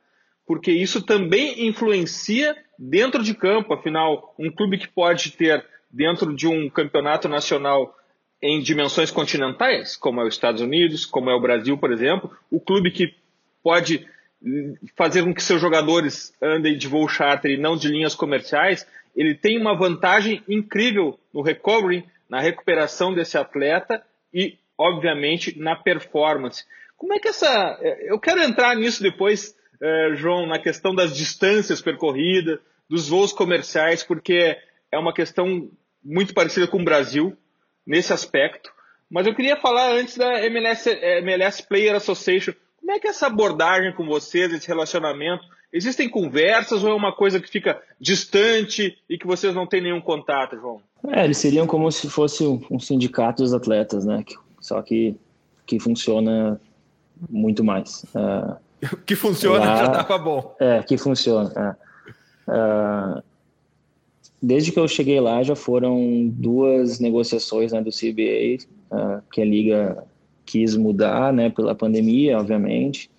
[0.47, 3.75] Porque isso também influencia dentro de campo.
[3.75, 7.97] Afinal, um clube que pode ter, dentro de um campeonato nacional,
[8.43, 12.61] em dimensões continentais, como é os Estados Unidos, como é o Brasil, por exemplo, o
[12.61, 13.15] clube que
[13.63, 14.07] pode
[14.95, 19.35] fazer com que seus jogadores andem de voo charter e não de linhas comerciais, ele
[19.35, 26.65] tem uma vantagem incrível no recovery, na recuperação desse atleta e, obviamente, na performance.
[26.97, 27.79] Como é que essa.
[28.03, 34.03] Eu quero entrar nisso depois, eh, João, na questão das distâncias percorridas, dos voos comerciais,
[34.03, 34.57] porque
[34.97, 35.69] é uma questão
[36.05, 37.37] muito parecida com o Brasil
[37.87, 38.71] nesse aspecto.
[39.11, 42.53] Mas eu queria falar antes da MLS, MLS Player Association.
[42.81, 45.45] Como é que é essa abordagem com vocês, esse relacionamento?
[45.73, 50.01] Existem conversas ou é uma coisa que fica distante e que vocês não têm nenhum
[50.01, 50.81] contato, João?
[51.09, 54.25] É, eles seriam como se fosse um sindicato dos atletas, né?
[54.61, 55.17] Só que,
[55.67, 56.61] que funciona
[57.29, 58.05] muito mais.
[58.05, 58.57] Uh,
[59.05, 60.57] que funciona lá, já tava bom.
[60.59, 61.77] É, que funciona.
[62.49, 62.51] É.
[62.51, 63.23] Uh,
[64.41, 69.41] desde que eu cheguei lá, já foram duas negociações né, do CBA, uh, ah, que
[69.41, 70.05] a liga
[70.45, 73.11] quis mudar, né, pela pandemia, obviamente.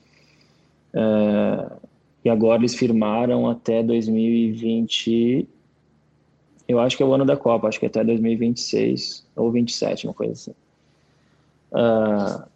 [0.93, 1.75] Uh,
[2.23, 5.47] e agora eles firmaram até 2020,
[6.67, 10.07] eu acho que é o ano da Copa, acho que é até 2026 ou 27,
[10.07, 10.51] uma coisa assim.
[11.71, 12.47] Uh,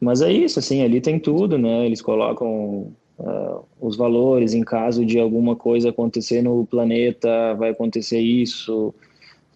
[0.00, 1.86] mas é isso, assim, ali tem tudo, né?
[1.86, 8.20] Eles colocam uh, os valores, em caso de alguma coisa acontecer no planeta, vai acontecer
[8.20, 8.94] isso.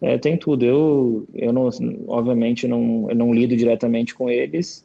[0.00, 0.64] É, tem tudo.
[0.64, 1.70] Eu, eu não,
[2.06, 4.84] obviamente, não, eu não lido diretamente com eles.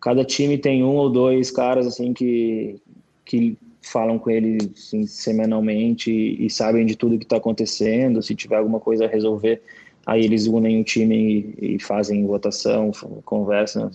[0.00, 2.76] Cada time tem um ou dois caras assim que,
[3.24, 8.22] que falam com ele assim, semanalmente e, e, sabem de tudo que está acontecendo.
[8.22, 9.60] Se tiver alguma coisa a resolver,
[10.06, 12.92] aí eles unem o time e, e fazem votação,
[13.24, 13.90] conversam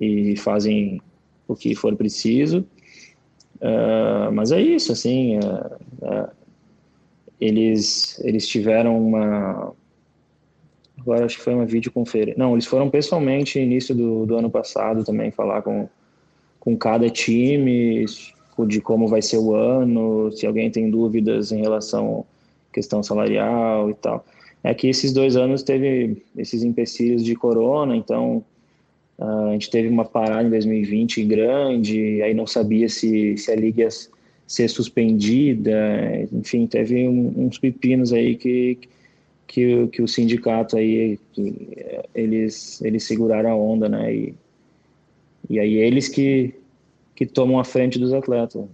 [0.00, 1.00] e, e, fazem
[1.46, 2.66] o que for preciso.
[3.60, 6.28] Uh, mas é isso, assim, uh, uh,
[7.40, 9.72] eles, eles tiveram uma,
[10.98, 15.04] agora acho que foi uma videoconferência, não, eles foram pessoalmente início do, do ano passado
[15.04, 15.88] também falar com,
[16.60, 18.04] com cada time,
[18.66, 22.24] de como vai ser o ano, se alguém tem dúvidas em relação
[22.70, 24.24] à questão salarial e tal.
[24.64, 28.44] É que esses dois anos teve esses empecilhos de corona, então
[29.18, 33.56] Uh, a gente teve uma parada em 2020 grande, aí não sabia se, se a
[33.56, 33.88] liga ia
[34.46, 35.78] ser suspendida,
[36.32, 38.78] enfim, teve um, uns pepinos aí que,
[39.46, 41.18] que, que o sindicato aí,
[42.14, 44.34] eles, eles seguraram a onda, né, e,
[45.48, 46.54] e aí eles que,
[47.14, 48.64] que tomam a frente dos atletas.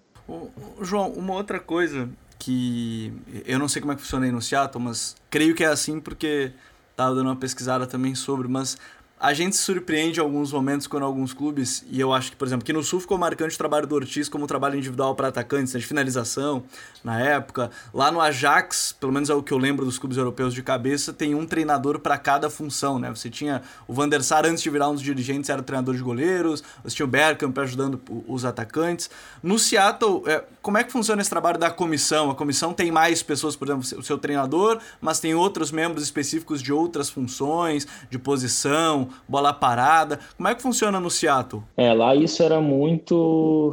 [0.81, 3.13] João, uma outra coisa que
[3.47, 6.01] eu não sei como é que funciona aí no Seattle, mas creio que é assim
[6.01, 6.51] porque
[6.91, 8.77] estava dando uma pesquisada também sobre, mas
[9.23, 12.45] a gente se surpreende em alguns momentos quando alguns clubes, e eu acho que, por
[12.45, 15.73] exemplo, que no Sul ficou marcante o trabalho do Ortiz como trabalho individual para atacantes,
[15.73, 16.65] né, de finalização,
[17.05, 17.71] na época.
[17.95, 21.13] Lá no Ajax, pelo menos é o que eu lembro dos clubes europeus de cabeça,
[21.13, 23.11] tem um treinador para cada função, né?
[23.11, 26.03] Você tinha o Van der Sar, antes de virar um dos dirigentes, era treinador de
[26.03, 29.09] goleiros, você tinha o Bergkamp ajudando os atacantes.
[29.41, 32.31] No Seattle, é, como é que funciona esse trabalho da comissão?
[32.31, 36.63] A comissão tem mais pessoas, por exemplo, o seu treinador, mas tem outros membros específicos
[36.63, 40.21] de outras funções, de posição, bola parada.
[40.37, 41.63] Como é que funciona no Seattle?
[41.77, 43.73] É, lá isso era muito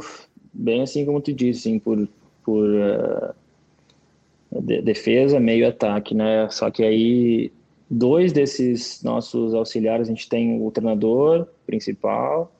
[0.52, 2.08] bem assim como tu disse, assim, por,
[2.44, 3.32] por uh,
[4.60, 6.48] de, defesa, meio ataque, né?
[6.50, 7.52] Só que aí
[7.88, 12.52] dois desses nossos auxiliares, a gente tem o treinador principal,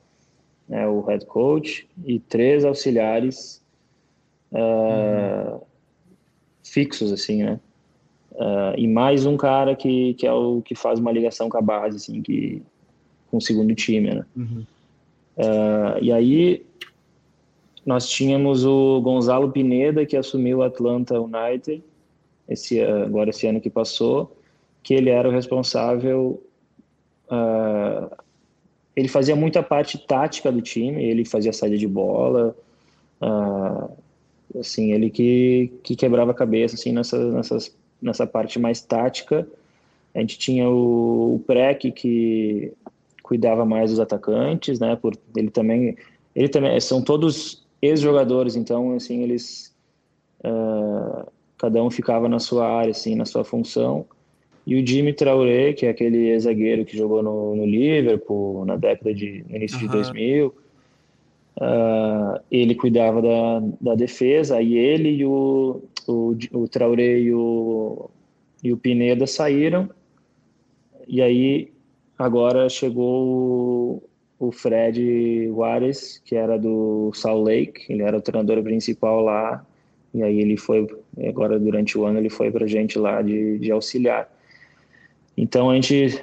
[0.67, 3.60] né, o head coach, e três auxiliares
[4.51, 5.61] uh, uhum.
[6.63, 7.59] fixos, assim, né?
[8.33, 11.61] Uh, e mais um cara que, que é o que faz uma ligação com a
[11.61, 12.61] base, assim, que
[13.29, 14.25] com o segundo time, né?
[14.35, 14.65] Uhum.
[15.37, 16.65] Uh, e aí
[17.85, 21.83] nós tínhamos o Gonzalo Pineda que assumiu o Atlanta United
[22.51, 24.35] esse agora esse ano que passou,
[24.83, 26.43] que ele era o responsável.
[27.27, 28.13] Uh,
[28.95, 32.55] ele fazia muita parte tática do time, ele fazia saída de bola,
[33.21, 33.89] uh,
[34.59, 39.47] assim ele que, que quebrava a cabeça assim nessa nessas, nessa parte mais tática.
[40.13, 42.73] A gente tinha o, o Prec que
[43.23, 44.95] cuidava mais dos atacantes, né?
[44.95, 45.95] Por ele também,
[46.35, 49.73] ele também são todos ex-jogadores, então assim eles
[50.43, 51.25] uh,
[51.57, 54.05] cada um ficava na sua área, assim, na sua função.
[54.65, 59.13] E o Jimmy Traoré, que é aquele zagueiro que jogou no, no Liverpool na década
[59.13, 59.87] de no início uhum.
[59.87, 60.53] de 2000,
[61.61, 68.09] uh, ele cuidava da, da defesa, aí ele e o, o, o Traoré e o,
[68.63, 69.89] e o Pineda saíram,
[71.07, 71.71] e aí
[72.17, 74.01] agora chegou
[74.39, 79.65] o, o Fred Juarez, que era do Salt Lake, ele era o treinador principal lá,
[80.13, 80.87] e aí ele foi,
[81.27, 84.29] agora durante o ano ele foi para gente lá de, de auxiliar.
[85.37, 86.21] Então a gente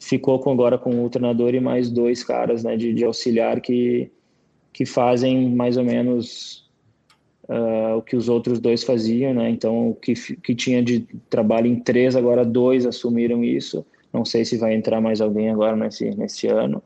[0.00, 4.10] ficou com, agora com o treinador e mais dois caras né, de, de auxiliar que,
[4.72, 6.68] que fazem mais ou menos
[7.48, 9.50] uh, o que os outros dois faziam, né?
[9.50, 13.84] Então, o que, que tinha de trabalho em três, agora dois assumiram isso.
[14.12, 16.82] Não sei se vai entrar mais alguém agora nesse, nesse ano,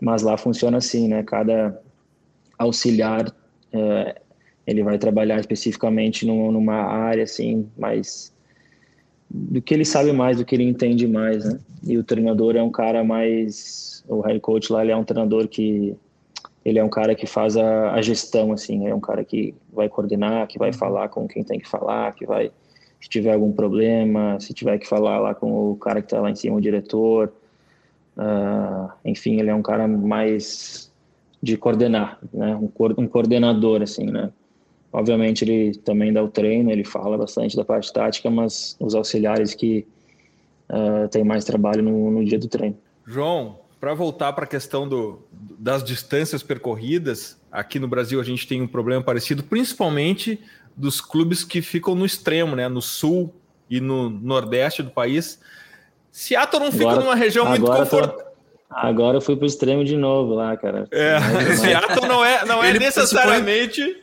[0.00, 1.22] mas lá funciona assim, né?
[1.22, 1.80] Cada
[2.58, 4.20] auxiliar, uh,
[4.66, 8.34] ele vai trabalhar especificamente numa área, assim, mais
[9.28, 11.58] do que ele sabe mais, do que ele entende mais, né?
[11.82, 15.48] E o treinador é um cara mais, o head coach lá, ele é um treinador
[15.48, 15.96] que
[16.66, 19.88] ele é um cara que faz a, a gestão, assim, é um cara que vai
[19.88, 22.50] coordenar, que vai falar com quem tem que falar, que vai,
[23.00, 26.28] se tiver algum problema, se tiver que falar lá com o cara que está lá
[26.28, 27.32] em cima, o diretor,
[28.16, 30.92] uh, enfim, ele é um cara mais
[31.40, 32.56] de coordenar, né?
[32.56, 34.32] Um, um coordenador, assim, né?
[34.92, 39.54] Obviamente ele também dá o treino, ele fala bastante da parte tática, mas os auxiliares
[39.54, 39.86] que
[40.68, 42.76] uh, têm mais trabalho no, no dia do treino.
[43.06, 48.46] João, para voltar para a questão do, das distâncias percorridas, aqui no Brasil a gente
[48.46, 50.40] tem um problema parecido, principalmente
[50.76, 53.34] dos clubes que ficam no extremo, né, no sul
[53.68, 55.40] e no nordeste do país.
[56.10, 58.26] Seattle não fica agora, numa região muito confortável.
[58.68, 60.86] Agora eu fui para o extremo de novo lá, cara.
[60.90, 61.18] É,
[61.56, 64.02] Seattle não é, não é necessariamente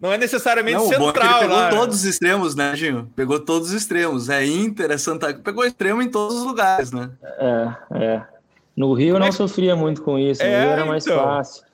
[0.00, 1.40] não é necessariamente não, central.
[1.40, 1.70] Pegou lá.
[1.70, 3.10] todos os extremos, né, Ginho?
[3.16, 4.28] Pegou todos os extremos.
[4.28, 7.10] É Inter, é Santa Pegou extremo em todos os lugares, né?
[7.22, 7.74] É,
[8.04, 8.22] é.
[8.78, 9.32] No Rio eu não é...
[9.32, 11.20] sofria muito com isso, no é, Rio era mais então.
[11.20, 11.64] fácil.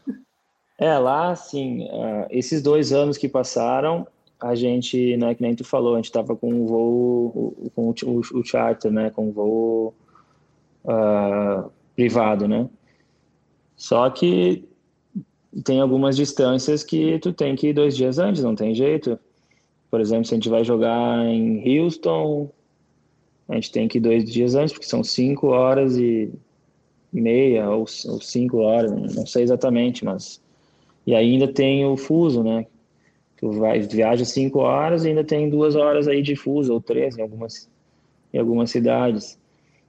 [0.78, 4.06] É, lá, assim, uh, esses dois anos que passaram,
[4.40, 7.94] a gente, né, que nem tu falou, a gente tava com o voo, com o,
[8.06, 9.94] o, o charter, né, com o voo
[10.86, 12.70] uh, privado, né?
[13.76, 14.66] Só que
[15.62, 19.18] tem algumas distâncias que tu tem que ir dois dias antes, não tem jeito.
[19.90, 22.50] Por exemplo, se a gente vai jogar em Houston,
[23.46, 26.32] a gente tem que ir dois dias antes, porque são cinco horas e
[27.20, 30.42] meia ou, ou cinco horas, não sei exatamente, mas...
[31.06, 32.66] E ainda tem o fuso, né?
[33.36, 37.18] Tu vai, viaja cinco horas e ainda tem duas horas aí de fuso, ou três
[37.18, 37.68] em algumas,
[38.32, 39.38] em algumas cidades.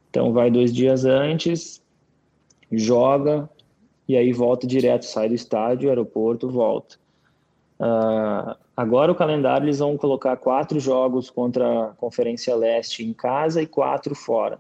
[0.10, 1.82] Então vai dois dias antes,
[2.72, 3.50] joga,
[4.08, 6.98] e aí volta direto, sai do estádio, aeroporto, volta.
[7.80, 13.62] Uh, agora o calendário eles vão colocar quatro jogos contra a Conferência Leste em casa
[13.62, 14.60] e quatro fora.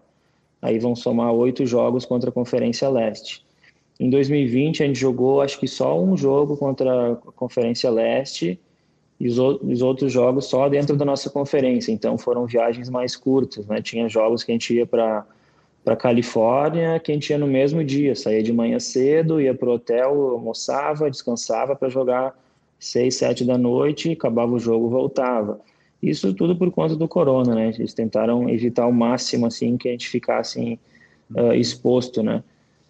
[0.61, 3.45] Aí vão somar oito jogos contra a Conferência Leste.
[3.99, 8.59] Em 2020 a gente jogou acho que só um jogo contra a Conferência Leste
[9.19, 11.91] e os, os outros jogos só dentro da nossa conferência.
[11.91, 13.81] Então foram viagens mais curtas, né?
[13.81, 15.25] Tinha jogos que a gente ia para
[15.85, 19.69] para Califórnia, que a gente ia no mesmo dia, saía de manhã cedo, ia para
[19.69, 22.35] o hotel, almoçava, descansava para jogar
[22.79, 25.61] seis, sete da noite, acabava o jogo, voltava.
[26.09, 27.69] Isso tudo por conta do corona, né?
[27.77, 30.79] Eles tentaram evitar o máximo assim que a gente ficasse
[31.35, 32.43] uh, exposto, né?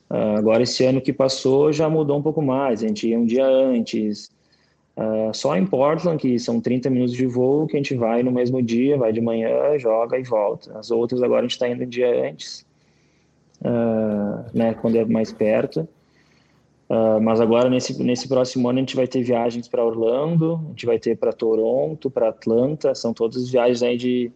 [0.10, 2.84] Uh, agora esse ano que passou já mudou um pouco mais.
[2.84, 4.30] A gente ia um dia antes.
[4.98, 8.32] Uh, só em Portland, que são 30 minutos de voo, que a gente vai no
[8.32, 10.78] mesmo dia, vai de manhã, joga e volta.
[10.78, 12.66] As outras agora a gente está indo um dia antes
[13.62, 15.88] uh, né, quando é mais perto.
[16.88, 20.70] Uh, mas agora, nesse, nesse próximo ano, a gente vai ter viagens para Orlando, a
[20.70, 24.32] gente vai ter para Toronto, para Atlanta, são todas viagens aí de,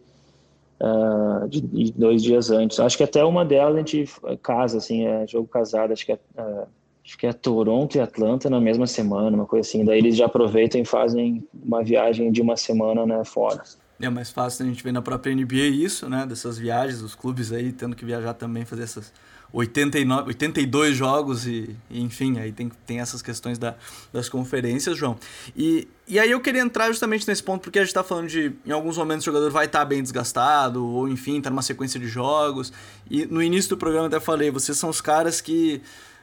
[0.80, 2.80] uh, de, de, dois dias antes.
[2.80, 4.04] Acho que até uma delas a gente
[4.42, 6.66] casa, assim, é jogo casado, acho que é, uh,
[7.04, 9.84] acho que é Toronto e Atlanta na mesma semana, uma coisa assim.
[9.84, 13.62] Daí eles já aproveitam e fazem uma viagem de uma semana né, fora.
[14.00, 16.26] É mais fácil a gente ver na própria NBA isso, né?
[16.26, 19.12] Dessas viagens, os clubes aí tendo que viajar também, fazer essas
[19.52, 23.74] 89, 82 jogos e, e enfim, aí tem, tem essas questões da,
[24.12, 25.16] das conferências, João.
[25.56, 28.52] E, e aí eu queria entrar justamente nesse ponto, porque a gente está falando de,
[28.64, 31.98] em alguns momentos o jogador vai estar tá bem desgastado, ou enfim, tá numa sequência
[31.98, 32.72] de jogos.
[33.10, 35.82] E no início do programa até falei, vocês são os caras que...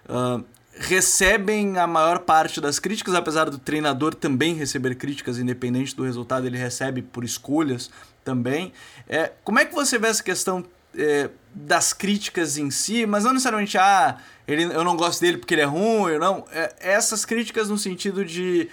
[0.09, 0.43] Uh,
[0.79, 6.45] recebem a maior parte das críticas, apesar do treinador também receber críticas, independente do resultado,
[6.45, 7.89] ele recebe por escolhas
[8.23, 8.71] também.
[9.07, 10.63] É, como é que você vê essa questão
[10.97, 14.17] é, das críticas em si, mas não necessariamente, ah,
[14.47, 16.45] ele, eu não gosto dele porque ele é ruim, não.
[16.51, 18.69] É, essas críticas no sentido de.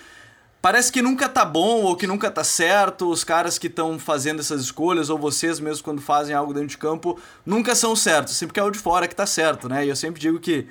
[0.63, 4.41] Parece que nunca tá bom ou que nunca tá certo, os caras que estão fazendo
[4.41, 8.55] essas escolhas, ou vocês mesmos quando fazem algo dentro de campo, nunca são certos, sempre
[8.55, 9.85] que é o de fora que tá certo, né?
[9.85, 10.67] E eu sempre digo que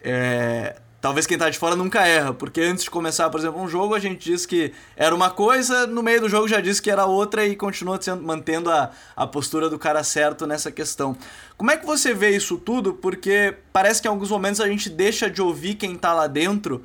[0.00, 3.68] é, talvez quem tá de fora nunca erra, porque antes de começar, por exemplo, um
[3.68, 6.90] jogo, a gente disse que era uma coisa, no meio do jogo já disse que
[6.90, 11.14] era outra e continua sendo, mantendo a, a postura do cara certo nessa questão.
[11.58, 12.94] Como é que você vê isso tudo?
[12.94, 16.82] Porque parece que em alguns momentos a gente deixa de ouvir quem tá lá dentro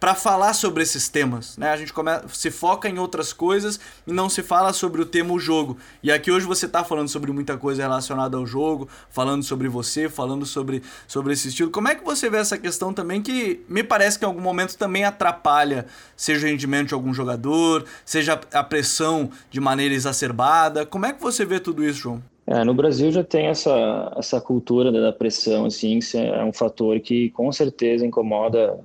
[0.00, 1.70] para falar sobre esses temas, né?
[1.70, 2.10] A gente come...
[2.32, 5.76] se foca em outras coisas e não se fala sobre o tema o jogo.
[6.02, 10.08] E aqui hoje você está falando sobre muita coisa relacionada ao jogo, falando sobre você,
[10.08, 11.70] falando sobre, sobre esse estilo.
[11.70, 14.74] Como é que você vê essa questão também que me parece que em algum momento
[14.78, 15.84] também atrapalha,
[16.16, 20.86] seja o rendimento de algum jogador, seja a pressão de maneira exacerbada.
[20.86, 22.22] Como é que você vê tudo isso, João?
[22.46, 26.98] É, no Brasil já tem essa, essa cultura da pressão, assim, que é um fator
[26.98, 28.80] que com certeza incomoda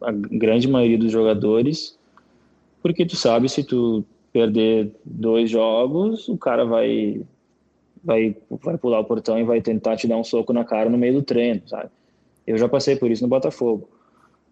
[0.00, 1.98] a grande maioria dos jogadores,
[2.82, 7.22] porque tu sabe se tu perder dois jogos, o cara vai
[8.04, 10.98] vai vai pular o portão e vai tentar te dar um soco na cara no
[10.98, 11.90] meio do treino, sabe?
[12.46, 13.88] Eu já passei por isso no Botafogo.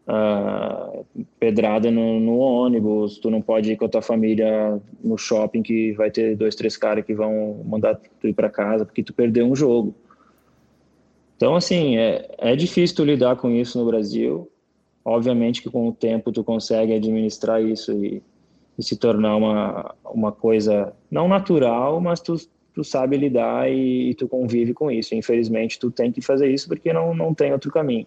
[0.07, 1.05] Uh,
[1.39, 5.93] pedrada no, no, ônibus, tu não pode ir com a tua família no shopping que
[5.93, 9.47] vai ter dois, três caras que vão mandar tu ir para casa porque tu perdeu
[9.47, 9.95] um jogo.
[11.37, 14.51] Então, assim, é, é difícil lidar com isso no Brasil.
[15.05, 18.23] Obviamente que com o tempo tu consegue administrar isso e,
[18.79, 22.37] e se tornar uma, uma coisa não natural, mas tu,
[22.75, 25.15] tu sabe lidar e, e, tu convive com isso.
[25.15, 28.07] Infelizmente tu tem que fazer isso porque não, não tem outro caminho.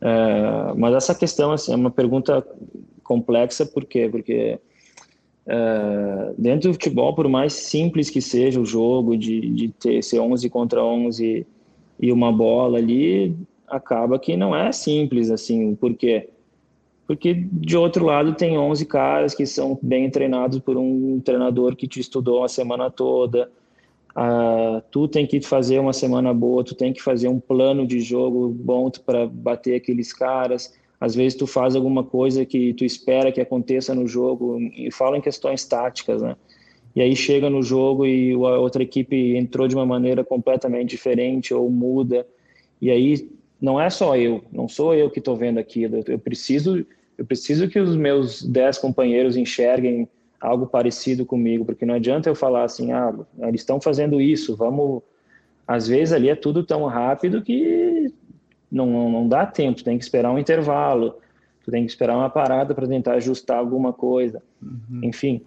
[0.00, 2.44] É, mas essa questão assim, é uma pergunta
[3.04, 4.08] complexa, por quê?
[4.10, 4.58] Porque
[5.46, 10.20] é, dentro do futebol, por mais simples que seja o jogo, de, de ter ser
[10.20, 11.46] 11 contra 11
[12.00, 13.36] e uma bola ali,
[13.72, 16.28] acaba que não é simples assim, por quê?
[17.06, 21.88] Porque de outro lado tem 11 caras que são bem treinados por um treinador que
[21.88, 23.50] te estudou a semana toda.
[24.14, 28.00] Ah, tu tem que fazer uma semana boa, tu tem que fazer um plano de
[28.00, 30.74] jogo bom para bater aqueles caras.
[31.00, 35.16] Às vezes tu faz alguma coisa que tu espera que aconteça no jogo e fala
[35.16, 36.36] em questões táticas, né?
[36.94, 41.54] E aí chega no jogo e a outra equipe entrou de uma maneira completamente diferente
[41.54, 42.26] ou muda.
[42.80, 43.28] E aí
[43.62, 46.02] não é só eu, não sou eu que estou vendo aquilo.
[46.08, 46.84] Eu preciso,
[47.16, 50.08] eu preciso que os meus dez companheiros enxerguem
[50.40, 55.00] algo parecido comigo, porque não adianta eu falar assim, ah, eles estão fazendo isso, vamos.
[55.64, 58.12] Às vezes ali é tudo tão rápido que
[58.68, 61.14] não, não, não dá tempo, tem que esperar um intervalo,
[61.64, 64.42] tu tem que esperar uma parada para tentar ajustar alguma coisa.
[64.60, 65.02] Uhum.
[65.04, 65.40] Enfim,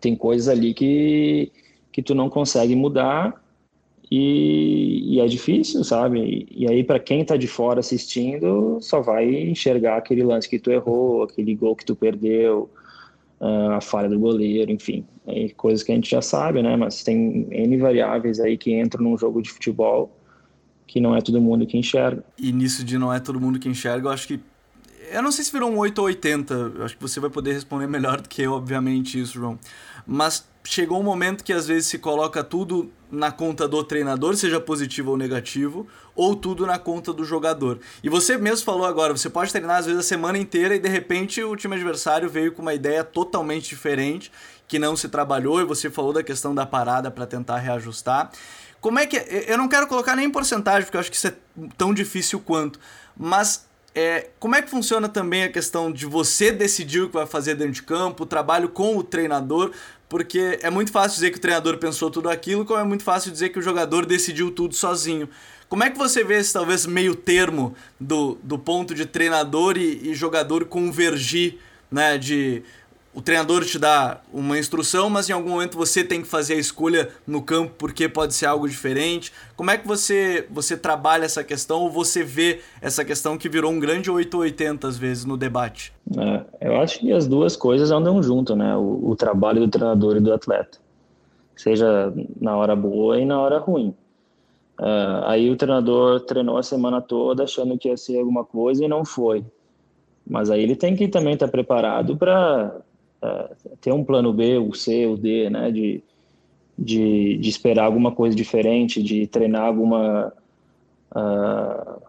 [0.00, 1.50] tem coisas ali que,
[1.90, 3.41] que tu não consegue mudar
[4.14, 6.46] e, e, é difícil, sabe?
[6.50, 10.70] E, aí, para quem está de fora assistindo, só vai enxergar aquele lance que tu
[10.70, 12.68] errou, aquele gol que tu perdeu,
[13.40, 15.06] uh, a falha do goleiro, enfim.
[15.26, 16.76] É coisas que a gente já sabe, né?
[16.76, 20.14] Mas tem N variáveis aí que entram num jogo de futebol
[20.86, 22.22] que não é todo mundo que enxerga.
[22.36, 24.38] E nisso de não é todo mundo que enxerga, eu acho que.
[25.10, 27.54] Eu não sei se virou um 8 ou 80, eu acho que você vai poder
[27.54, 29.58] responder melhor do que eu, obviamente, isso, João.
[30.06, 34.58] Mas chegou um momento que às vezes se coloca tudo na conta do treinador, seja
[34.58, 35.86] positivo ou negativo,
[36.16, 37.78] ou tudo na conta do jogador.
[38.02, 40.88] E você mesmo falou agora, você pode treinar às vezes a semana inteira e de
[40.88, 44.32] repente o time adversário veio com uma ideia totalmente diferente,
[44.66, 48.30] que não se trabalhou, e você falou da questão da parada para tentar reajustar.
[48.80, 49.16] Como é que.
[49.46, 51.34] Eu não quero colocar nem em porcentagem, porque eu acho que isso é
[51.76, 52.80] tão difícil quanto,
[53.14, 57.26] mas é, como é que funciona também a questão de você decidir o que vai
[57.26, 59.70] fazer dentro de campo, o trabalho com o treinador?
[60.12, 63.32] Porque é muito fácil dizer que o treinador pensou tudo aquilo, como é muito fácil
[63.32, 65.26] dizer que o jogador decidiu tudo sozinho.
[65.70, 70.10] Como é que você vê esse talvez meio termo do, do ponto de treinador e,
[70.10, 71.56] e jogador convergir,
[71.90, 72.18] né?
[72.18, 72.62] De
[73.14, 76.58] o treinador te dá uma instrução, mas em algum momento você tem que fazer a
[76.58, 79.30] escolha no campo porque pode ser algo diferente.
[79.54, 83.70] Como é que você, você trabalha essa questão ou você vê essa questão que virou
[83.70, 85.92] um grande 880 às vezes no debate?
[86.16, 88.74] É, eu acho que as duas coisas andam junto, né?
[88.76, 90.78] O, o, trabalho do treinador e do atleta,
[91.54, 93.94] seja na hora boa e na hora ruim.
[94.80, 98.88] Uh, aí o treinador treinou a semana toda achando que ia ser alguma coisa e
[98.88, 99.44] não foi.
[100.26, 102.80] Mas aí ele tem que também estar preparado para
[103.80, 106.02] ter um plano B, o C, o D, né, de,
[106.78, 110.32] de, de esperar alguma coisa diferente, de treinar alguma
[111.14, 112.02] uh,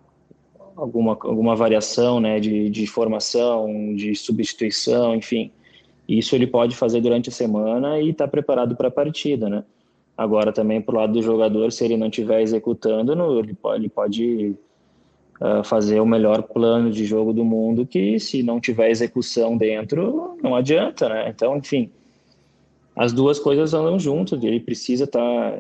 [0.76, 5.52] alguma alguma variação, né, de, de formação, de substituição, enfim.
[6.08, 9.64] Isso ele pode fazer durante a semana e estar tá preparado para a partida, né?
[10.18, 13.90] Agora também para o lado do jogador, se ele não estiver executando, ele pode, ele
[13.90, 14.56] pode
[15.44, 20.38] uh, fazer o melhor plano de jogo do mundo, que se não tiver execução dentro,
[20.42, 21.30] não adianta, né?
[21.30, 21.90] Então, enfim,
[22.96, 25.20] as duas coisas andam juntas, ele precisa estar
[25.52, 25.60] tá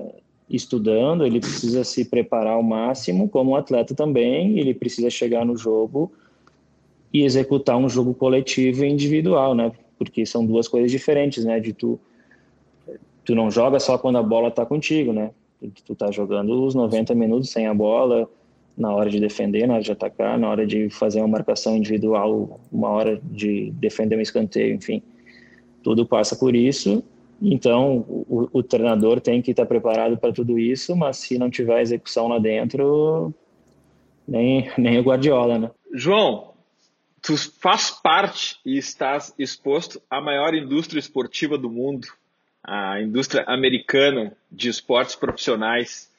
[0.49, 6.11] estudando, ele precisa se preparar ao máximo, como atleta também, ele precisa chegar no jogo
[7.11, 9.71] e executar um jogo coletivo e individual, né?
[9.97, 11.59] Porque são duas coisas diferentes, né?
[11.59, 11.99] De tu
[13.25, 15.31] tu não joga só quando a bola está contigo, né?
[15.85, 18.29] Tu tá jogando os 90 minutos sem a bola,
[18.77, 22.59] na hora de defender, na hora de atacar, na hora de fazer uma marcação individual,
[22.71, 25.01] uma hora de defender um escanteio, enfim.
[25.83, 27.03] Tudo passa por isso.
[27.41, 31.81] Então, o, o treinador tem que estar preparado para tudo isso, mas se não tiver
[31.81, 33.33] execução lá dentro,
[34.27, 35.71] nem, nem o Guardiola, né?
[35.93, 36.53] João,
[37.21, 42.07] tu faz parte e estás exposto à maior indústria esportiva do mundo,
[42.63, 46.09] a indústria americana de esportes profissionais.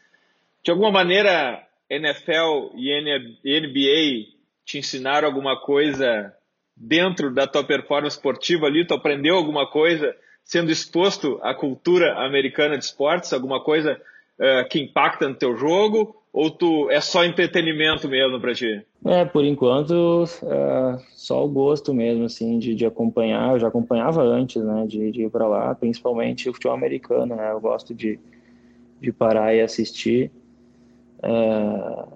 [0.62, 4.34] De alguma maneira, NFL e NBA
[4.64, 6.32] te ensinaram alguma coisa
[6.76, 8.86] dentro da tua performance esportiva ali?
[8.86, 13.32] Tu aprendeu alguma coisa sendo exposto à cultura americana de esportes?
[13.32, 14.00] Alguma coisa
[14.38, 16.16] uh, que impacta no teu jogo?
[16.32, 18.84] Ou tu é só entretenimento mesmo para ti?
[19.06, 23.52] É, por enquanto, é só o gosto mesmo, assim, de, de acompanhar.
[23.52, 27.52] Eu já acompanhava antes, né, de, de ir para lá, principalmente o futebol americano, né?
[27.52, 28.18] Eu gosto de,
[29.00, 30.32] de parar e assistir.
[31.24, 32.06] Uh,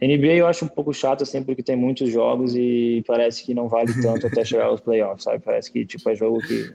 [0.00, 3.54] é, NBA eu acho um pouco chato assim porque tem muitos jogos e parece que
[3.54, 5.40] não vale tanto até chegar aos playoffs, sabe?
[5.42, 6.72] Parece que tipo é jogo que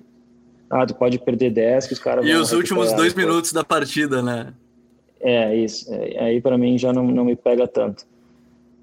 [0.70, 3.28] ah, tu pode perder 10 que os caras E os últimos dois depois.
[3.28, 4.54] minutos da partida, né?
[5.20, 5.94] É, isso.
[5.94, 8.06] É, aí para mim já não, não me pega tanto.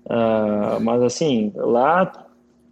[0.05, 2.27] Uh, mas assim, lá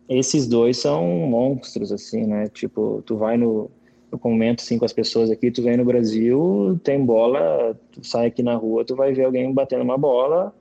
[0.08, 2.48] esses dois são monstros, assim, né?
[2.48, 3.70] Tipo, tu vai no,
[4.14, 8.28] eu comento assim com as pessoas aqui, tu vem no Brasil, tem bola, tu sai
[8.28, 10.54] aqui na rua, tu vai ver alguém batendo uma bola,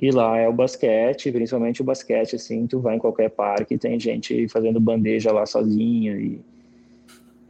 [0.00, 3.98] e lá é o basquete, principalmente o basquete, assim, tu vai em qualquer parque, tem
[3.98, 6.40] gente fazendo bandeja lá sozinha, e,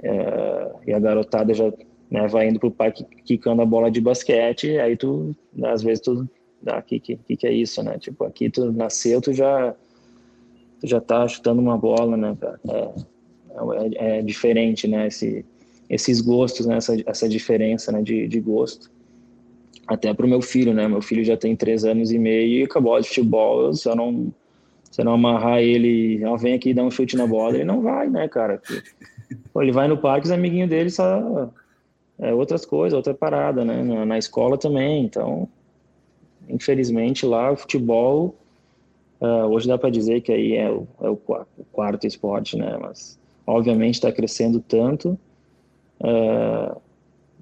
[0.03, 1.70] é, e a garotada já
[2.11, 6.26] né, vai indo pro parque quicando a bola de basquete, aí tu, às vezes tu,
[6.66, 9.74] ah, que, que, que é isso, né, tipo, aqui tu nasceu, tu já,
[10.80, 13.16] tu já tá chutando uma bola, né, cara, é,
[13.96, 15.07] é, é diferente, né?
[15.07, 15.44] Esse,
[15.88, 16.76] esses gostos, né?
[16.76, 18.02] Essa, essa diferença, né?
[18.02, 18.90] De, de gosto.
[19.86, 20.88] Até para o meu filho, né?
[20.88, 23.70] Meu filho já tem três anos e meio e acabou de futebol.
[23.70, 24.32] Eu não,
[24.90, 27.82] se eu não amarrar ele, ó, vem aqui dar um chute na bola, ele não
[27.82, 28.61] vai, né, cara?
[29.52, 31.50] Pô, ele vai no parque, os amiguinhos dele só
[32.18, 33.82] é outras coisas, outra parada, né?
[33.82, 35.04] Na, na escola também.
[35.04, 35.48] Então,
[36.48, 38.34] infelizmente lá o futebol
[39.20, 41.16] uh, hoje dá para dizer que aí é o, é o
[41.72, 42.76] quarto esporte, né?
[42.80, 45.18] Mas obviamente está crescendo tanto,
[46.01, 46.80] uh,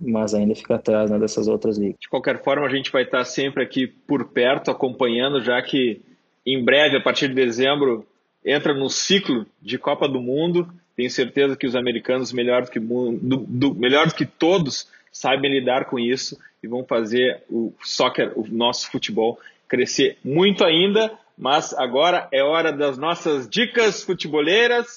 [0.00, 1.96] mas ainda fica atrás né, dessas outras ligas.
[2.00, 6.02] De qualquer forma, a gente vai estar sempre aqui por perto, acompanhando, já que
[6.46, 8.06] em breve, a partir de dezembro,
[8.44, 10.68] entra no ciclo de Copa do Mundo.
[10.94, 15.50] Tenho certeza que os americanos, melhor do que, do, do, melhor do que todos, sabem
[15.50, 21.10] lidar com isso e vão fazer o soccer, o nosso futebol, crescer muito ainda.
[21.36, 24.96] Mas agora é hora das nossas dicas futeboleiras.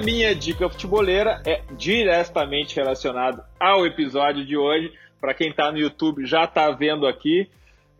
[0.00, 4.92] Minha dica futeboleira é diretamente relacionado ao episódio de hoje.
[5.20, 7.48] Para quem está no YouTube já está vendo aqui.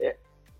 [0.00, 0.16] É,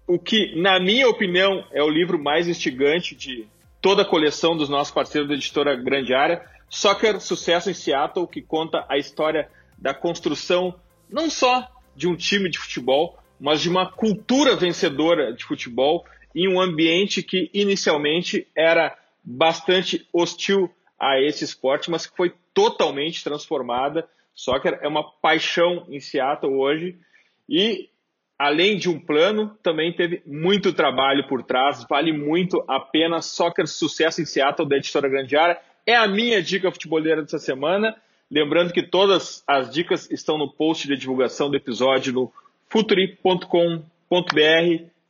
[0.07, 3.47] o que, na minha opinião, é o livro mais instigante de
[3.81, 6.45] toda a coleção dos nossos parceiros da editora Grande Área.
[6.69, 10.75] Soccer Sucesso em Seattle, que conta a história da construção
[11.09, 11.67] não só
[11.97, 17.23] de um time de futebol, mas de uma cultura vencedora de futebol em um ambiente
[17.23, 20.71] que inicialmente era bastante hostil
[21.01, 24.07] a esse esporte, mas que foi totalmente transformada.
[24.35, 26.99] Soccer é uma paixão em Seattle hoje
[27.49, 27.89] e
[28.39, 33.21] além de um plano, também teve muito trabalho por trás, vale muito a pena.
[33.21, 37.95] Soccer Sucesso em Seattle, da editora Grande Área, é a minha dica futeboleira dessa semana.
[38.31, 42.33] Lembrando que todas as dicas estão no post de divulgação do episódio no
[42.69, 43.45] futuri.com.br.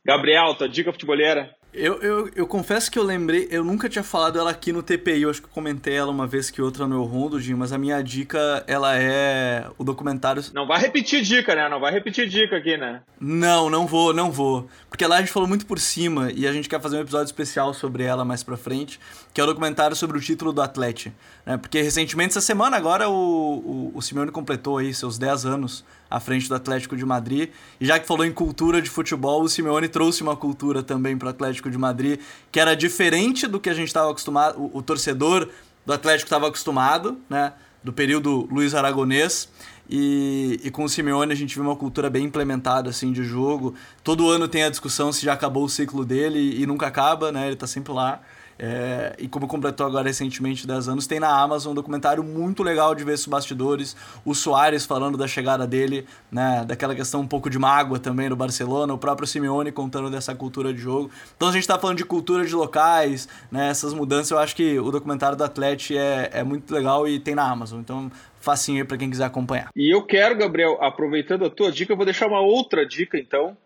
[0.03, 1.55] Gabriel, tua dica futeboleira?
[1.73, 5.21] Eu, eu, eu confesso que eu lembrei, eu nunca tinha falado ela aqui no TPI,
[5.21, 7.71] eu acho que eu comentei ela uma vez que outra no meu rondo, Jim, mas
[7.71, 10.43] a minha dica, ela é o documentário...
[10.53, 11.69] Não vai repetir dica, né?
[11.69, 13.01] Não vai repetir dica aqui, né?
[13.17, 14.67] Não, não vou, não vou.
[14.89, 17.27] Porque lá a gente falou muito por cima e a gente quer fazer um episódio
[17.27, 18.99] especial sobre ela mais pra frente,
[19.33, 21.15] que é o documentário sobre o título do Atlético.
[21.45, 21.55] Né?
[21.55, 26.19] Porque recentemente, essa semana agora, o, o, o Simeone completou aí seus 10 anos à
[26.19, 27.49] frente do Atlético de Madrid.
[27.79, 31.27] E já que falou em cultura de futebol, o Simeone trouxe uma cultura também para
[31.27, 32.19] o Atlético de Madrid
[32.51, 35.47] que era diferente do que a gente estava acostumado, o, o torcedor
[35.85, 37.53] do Atlético estava acostumado, né?
[37.81, 39.49] Do período Luiz Aragonês.
[39.89, 43.73] E, e, com o Simeone a gente viu uma cultura bem implementada assim de jogo.
[44.03, 47.31] Todo ano tem a discussão se já acabou o ciclo dele e, e nunca acaba,
[47.31, 47.45] né?
[47.45, 48.21] Ele está sempre lá.
[48.63, 52.93] É, e como completou agora recentemente 10 anos, tem na Amazon um documentário muito legal
[52.93, 53.95] de ver esses bastidores.
[54.23, 58.35] O Soares falando da chegada dele, né, daquela questão um pouco de mágoa também no
[58.35, 61.09] Barcelona, o próprio Simeone contando dessa cultura de jogo.
[61.35, 64.29] Então a gente está falando de cultura de locais, né, essas mudanças.
[64.29, 67.79] Eu acho que o documentário do Atlético é, é muito legal e tem na Amazon.
[67.79, 69.69] Então facinho aí para quem quiser acompanhar.
[69.75, 73.57] E eu quero, Gabriel, aproveitando a tua dica, eu vou deixar uma outra dica então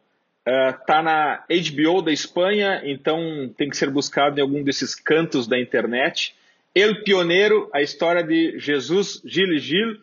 [0.47, 5.47] Uh, tá na HBO da Espanha, então tem que ser buscado em algum desses cantos
[5.47, 6.35] da internet.
[6.73, 9.97] El Pioneiro, a história de Jesus Gil Gil,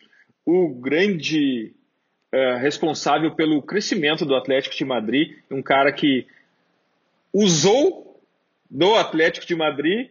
[0.44, 1.72] o grande
[2.34, 6.26] uh, responsável pelo crescimento do Atlético de Madrid, um cara que
[7.32, 8.20] usou
[8.68, 10.10] do Atlético de Madrid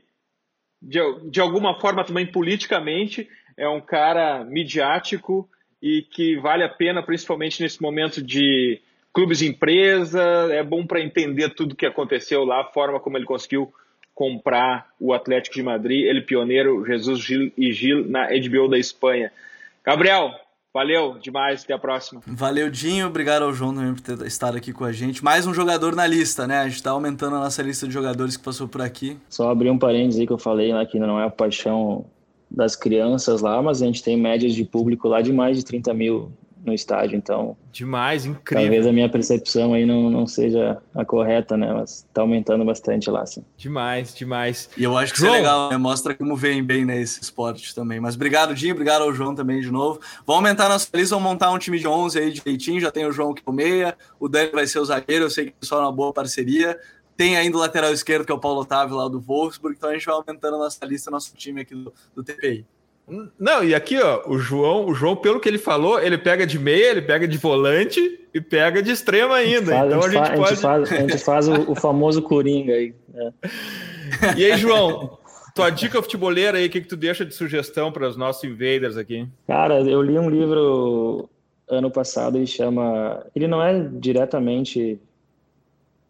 [0.82, 5.48] de, de alguma forma também politicamente, é um cara midiático
[5.82, 8.82] e que vale a pena, principalmente nesse momento de
[9.14, 13.26] clubes empresa, é bom para entender tudo o que aconteceu lá, a forma como ele
[13.26, 13.72] conseguiu
[14.14, 19.32] comprar o Atlético de Madrid, ele pioneiro, Jesus Gil e Gil na HBO da Espanha.
[19.84, 20.32] Gabriel,
[20.74, 22.22] valeu demais, até a próxima.
[22.28, 25.24] Valeu, Dinho, obrigado ao João também por ter estado aqui com a gente.
[25.24, 26.60] Mais um jogador na lista, né?
[26.60, 29.18] A gente está aumentando a nossa lista de jogadores que passou por aqui.
[29.30, 32.06] Só abrir um parênteses aí que eu falei lá que não é a paixão
[32.50, 35.94] das crianças lá, mas a gente tem médias de público lá de mais de 30
[35.94, 36.32] mil
[36.64, 37.58] no estádio, então.
[37.72, 38.64] Demais, incrível.
[38.64, 41.74] Talvez a minha percepção aí não, não seja a correta, né?
[41.74, 43.44] Mas tá aumentando bastante lá, sim.
[43.58, 44.70] Demais, demais.
[44.78, 45.32] E eu acho que João...
[45.32, 45.78] isso é legal, né?
[45.78, 48.00] Mostra como vem bem nesse né, esporte também.
[48.00, 50.00] Mas obrigado, Dinho, obrigado ao João também de novo.
[50.26, 52.80] Vamos aumentar nossa lista, vamos montar um time de 11 aí direitinho.
[52.80, 55.30] Já tem o João que é o meia, o Dani vai ser o zagueiro, eu
[55.30, 56.80] sei que é só uma boa parceria.
[57.18, 59.94] Tem ainda o lateral esquerdo, que é o Paulo Otávio lá do Wolfsburg, então a
[59.94, 62.66] gente vai aumentando a nossa lista, nosso time aqui do, do TPI.
[63.38, 66.58] Não, e aqui, ó, o João, o João, pelo que ele falou, ele pega de
[66.58, 68.00] meia, ele pega de volante
[68.34, 69.72] e pega de extrema ainda.
[69.72, 70.56] Faz, então a gente, a gente pode.
[70.62, 72.96] Faz, a gente faz o, o, famoso Coringa aí.
[73.14, 73.34] Né?
[74.38, 75.18] E aí, João,
[75.56, 78.98] tua dica futeboleira aí, o que, que tu deixa de sugestão para os nossos invaders
[78.98, 79.28] aqui?
[79.48, 81.30] Cara, eu li um livro
[81.70, 83.26] ano passado e chama.
[83.36, 85.00] Ele não é diretamente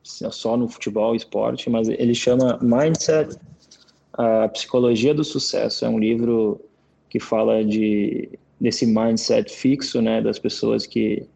[0.04, 3.38] só no futebol, esporte, mas ele chama Mindset,
[4.14, 5.86] a psicologia do sucesso.
[5.86, 6.60] É um livro
[7.12, 11.28] que fala de desse mindset fixo, né, das pessoas que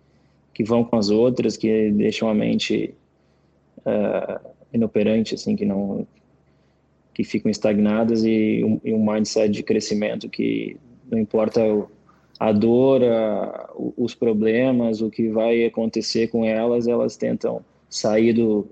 [0.54, 2.96] que vão com as outras, que deixam a mente
[3.80, 4.40] uh,
[4.74, 6.08] inoperante, assim, que não
[7.14, 10.78] que ficam estagnadas e um, e um mindset de crescimento que
[11.12, 11.90] não importa o,
[12.40, 18.66] a dor, a, os problemas, o que vai acontecer com elas, elas tentam sair do,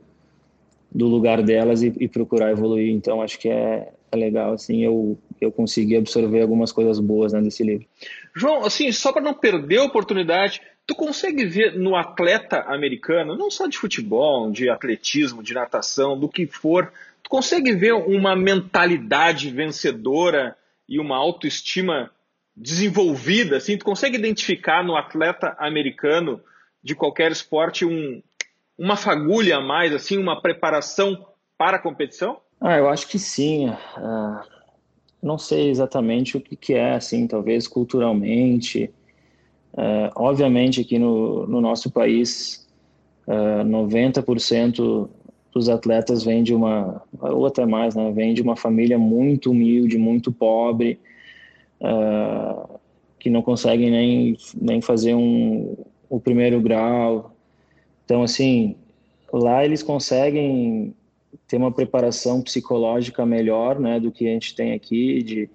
[0.94, 2.91] do lugar delas e, e procurar evoluir.
[2.91, 7.41] Então, acho que é, é legal, assim, eu, eu consegui absorver algumas coisas boas né,
[7.41, 7.88] desse livro.
[8.36, 13.50] João, assim, só para não perder a oportunidade, tu consegue ver no atleta americano, não
[13.50, 16.91] só de futebol, de atletismo, de natação, do que for,
[17.24, 20.56] tu consegue ver uma mentalidade vencedora
[20.88, 22.12] e uma autoestima
[22.56, 26.39] desenvolvida, assim, tu consegue identificar no atleta americano
[26.84, 28.22] de qualquer esporte um,
[28.78, 31.26] uma fagulha a mais, assim, uma preparação
[31.58, 32.38] para a competição?
[32.60, 33.70] Ah, eu acho que sim.
[33.70, 34.40] Uh,
[35.22, 38.90] não sei exatamente o que, que, é, assim, talvez culturalmente.
[39.74, 42.68] Uh, obviamente, aqui no, no nosso país,
[43.28, 45.10] uh, ah, 90%
[45.54, 50.00] dos atletas vêm de uma, ou até mais, né, vêm de uma família muito humilde,
[50.00, 51.00] muito pobre,
[53.20, 55.78] que não conseguem nem, nem fazer um,
[56.10, 57.33] o primeiro grau.
[58.06, 58.76] Então, assim,
[59.32, 60.93] lá eles conseguem
[61.47, 65.24] ter uma preparação psicológica melhor, né, do que a gente tem aqui.
[65.24, 65.49] De,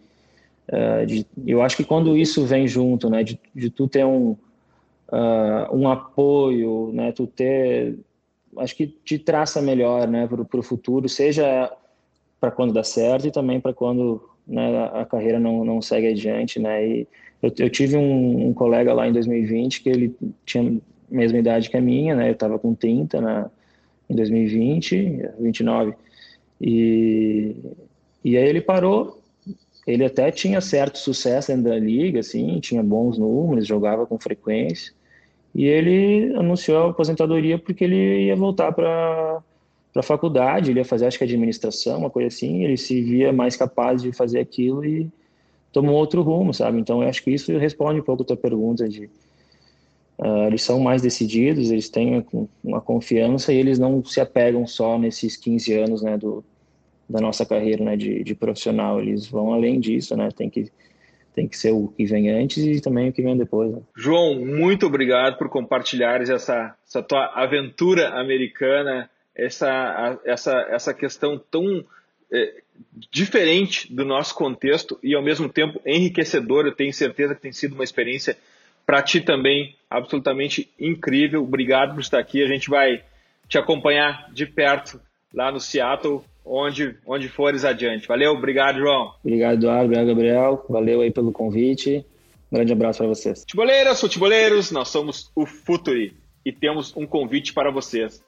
[0.68, 4.36] uh, de eu acho que quando isso vem junto, né, de, de tu ter um
[5.12, 7.98] uh, um apoio, né, tu ter,
[8.58, 11.72] acho que te traça melhor, né, para o futuro, seja
[12.40, 16.58] para quando dá certo e também para quando né, a carreira não, não segue adiante,
[16.58, 16.86] né.
[16.86, 17.08] E
[17.42, 20.80] eu, eu tive um, um colega lá em 2020 que ele tinha
[21.10, 23.50] mesma idade que a minha, né, eu estava com 30 na
[24.08, 25.94] em 2020, 29.
[26.60, 27.56] E,
[28.24, 29.20] e aí ele parou.
[29.86, 34.92] Ele até tinha certo sucesso dentro da liga, assim, tinha bons números, jogava com frequência.
[35.54, 39.42] E ele anunciou a aposentadoria porque ele ia voltar para
[39.96, 43.56] a faculdade, ele ia fazer acho que administração, uma coisa assim, ele se via mais
[43.56, 45.10] capaz de fazer aquilo e
[45.72, 46.78] tomou outro rumo, sabe?
[46.78, 49.08] Então eu acho que isso responde um pouco a tua pergunta de
[50.18, 52.26] Uh, eles são mais decididos, eles têm
[52.62, 56.44] uma confiança e eles não se apegam só nesses 15 anos né, do,
[57.08, 59.00] da nossa carreira né, de, de profissional.
[59.00, 60.28] Eles vão além disso, né?
[60.36, 60.72] Tem que,
[61.34, 63.70] tem que ser o que vem antes e também o que vem depois.
[63.72, 63.80] Né?
[63.96, 71.84] João, muito obrigado por compartilhares essa, essa tua aventura americana, essa, essa, essa questão tão
[72.32, 72.54] é,
[73.08, 76.68] diferente do nosso contexto e ao mesmo tempo enriquecedora.
[76.68, 78.36] Eu tenho certeza que tem sido uma experiência
[78.88, 81.42] para ti também absolutamente incrível.
[81.42, 82.42] Obrigado por estar aqui.
[82.42, 83.02] A gente vai
[83.46, 84.98] te acompanhar de perto
[85.32, 88.08] lá no Seattle, onde, onde fores adiante.
[88.08, 89.12] Valeu, obrigado, João.
[89.22, 89.84] Obrigado, Eduardo.
[89.84, 90.64] Obrigado, Gabriel.
[90.70, 92.02] Valeu aí pelo convite.
[92.50, 93.40] Um grande abraço para vocês.
[93.40, 98.24] Futeboleiras, futeboleiros, nós somos o Futuri e temos um convite para vocês.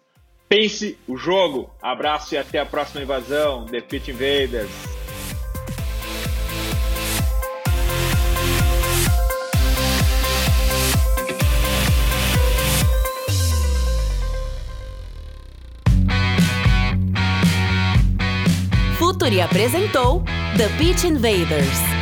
[0.47, 1.71] Pense o jogo.
[1.81, 3.65] Abraço e até a próxima invasão.
[3.65, 5.00] The Pit Invaders.
[19.31, 20.23] Futuri apresentou
[20.57, 22.00] The Pitch Invaders.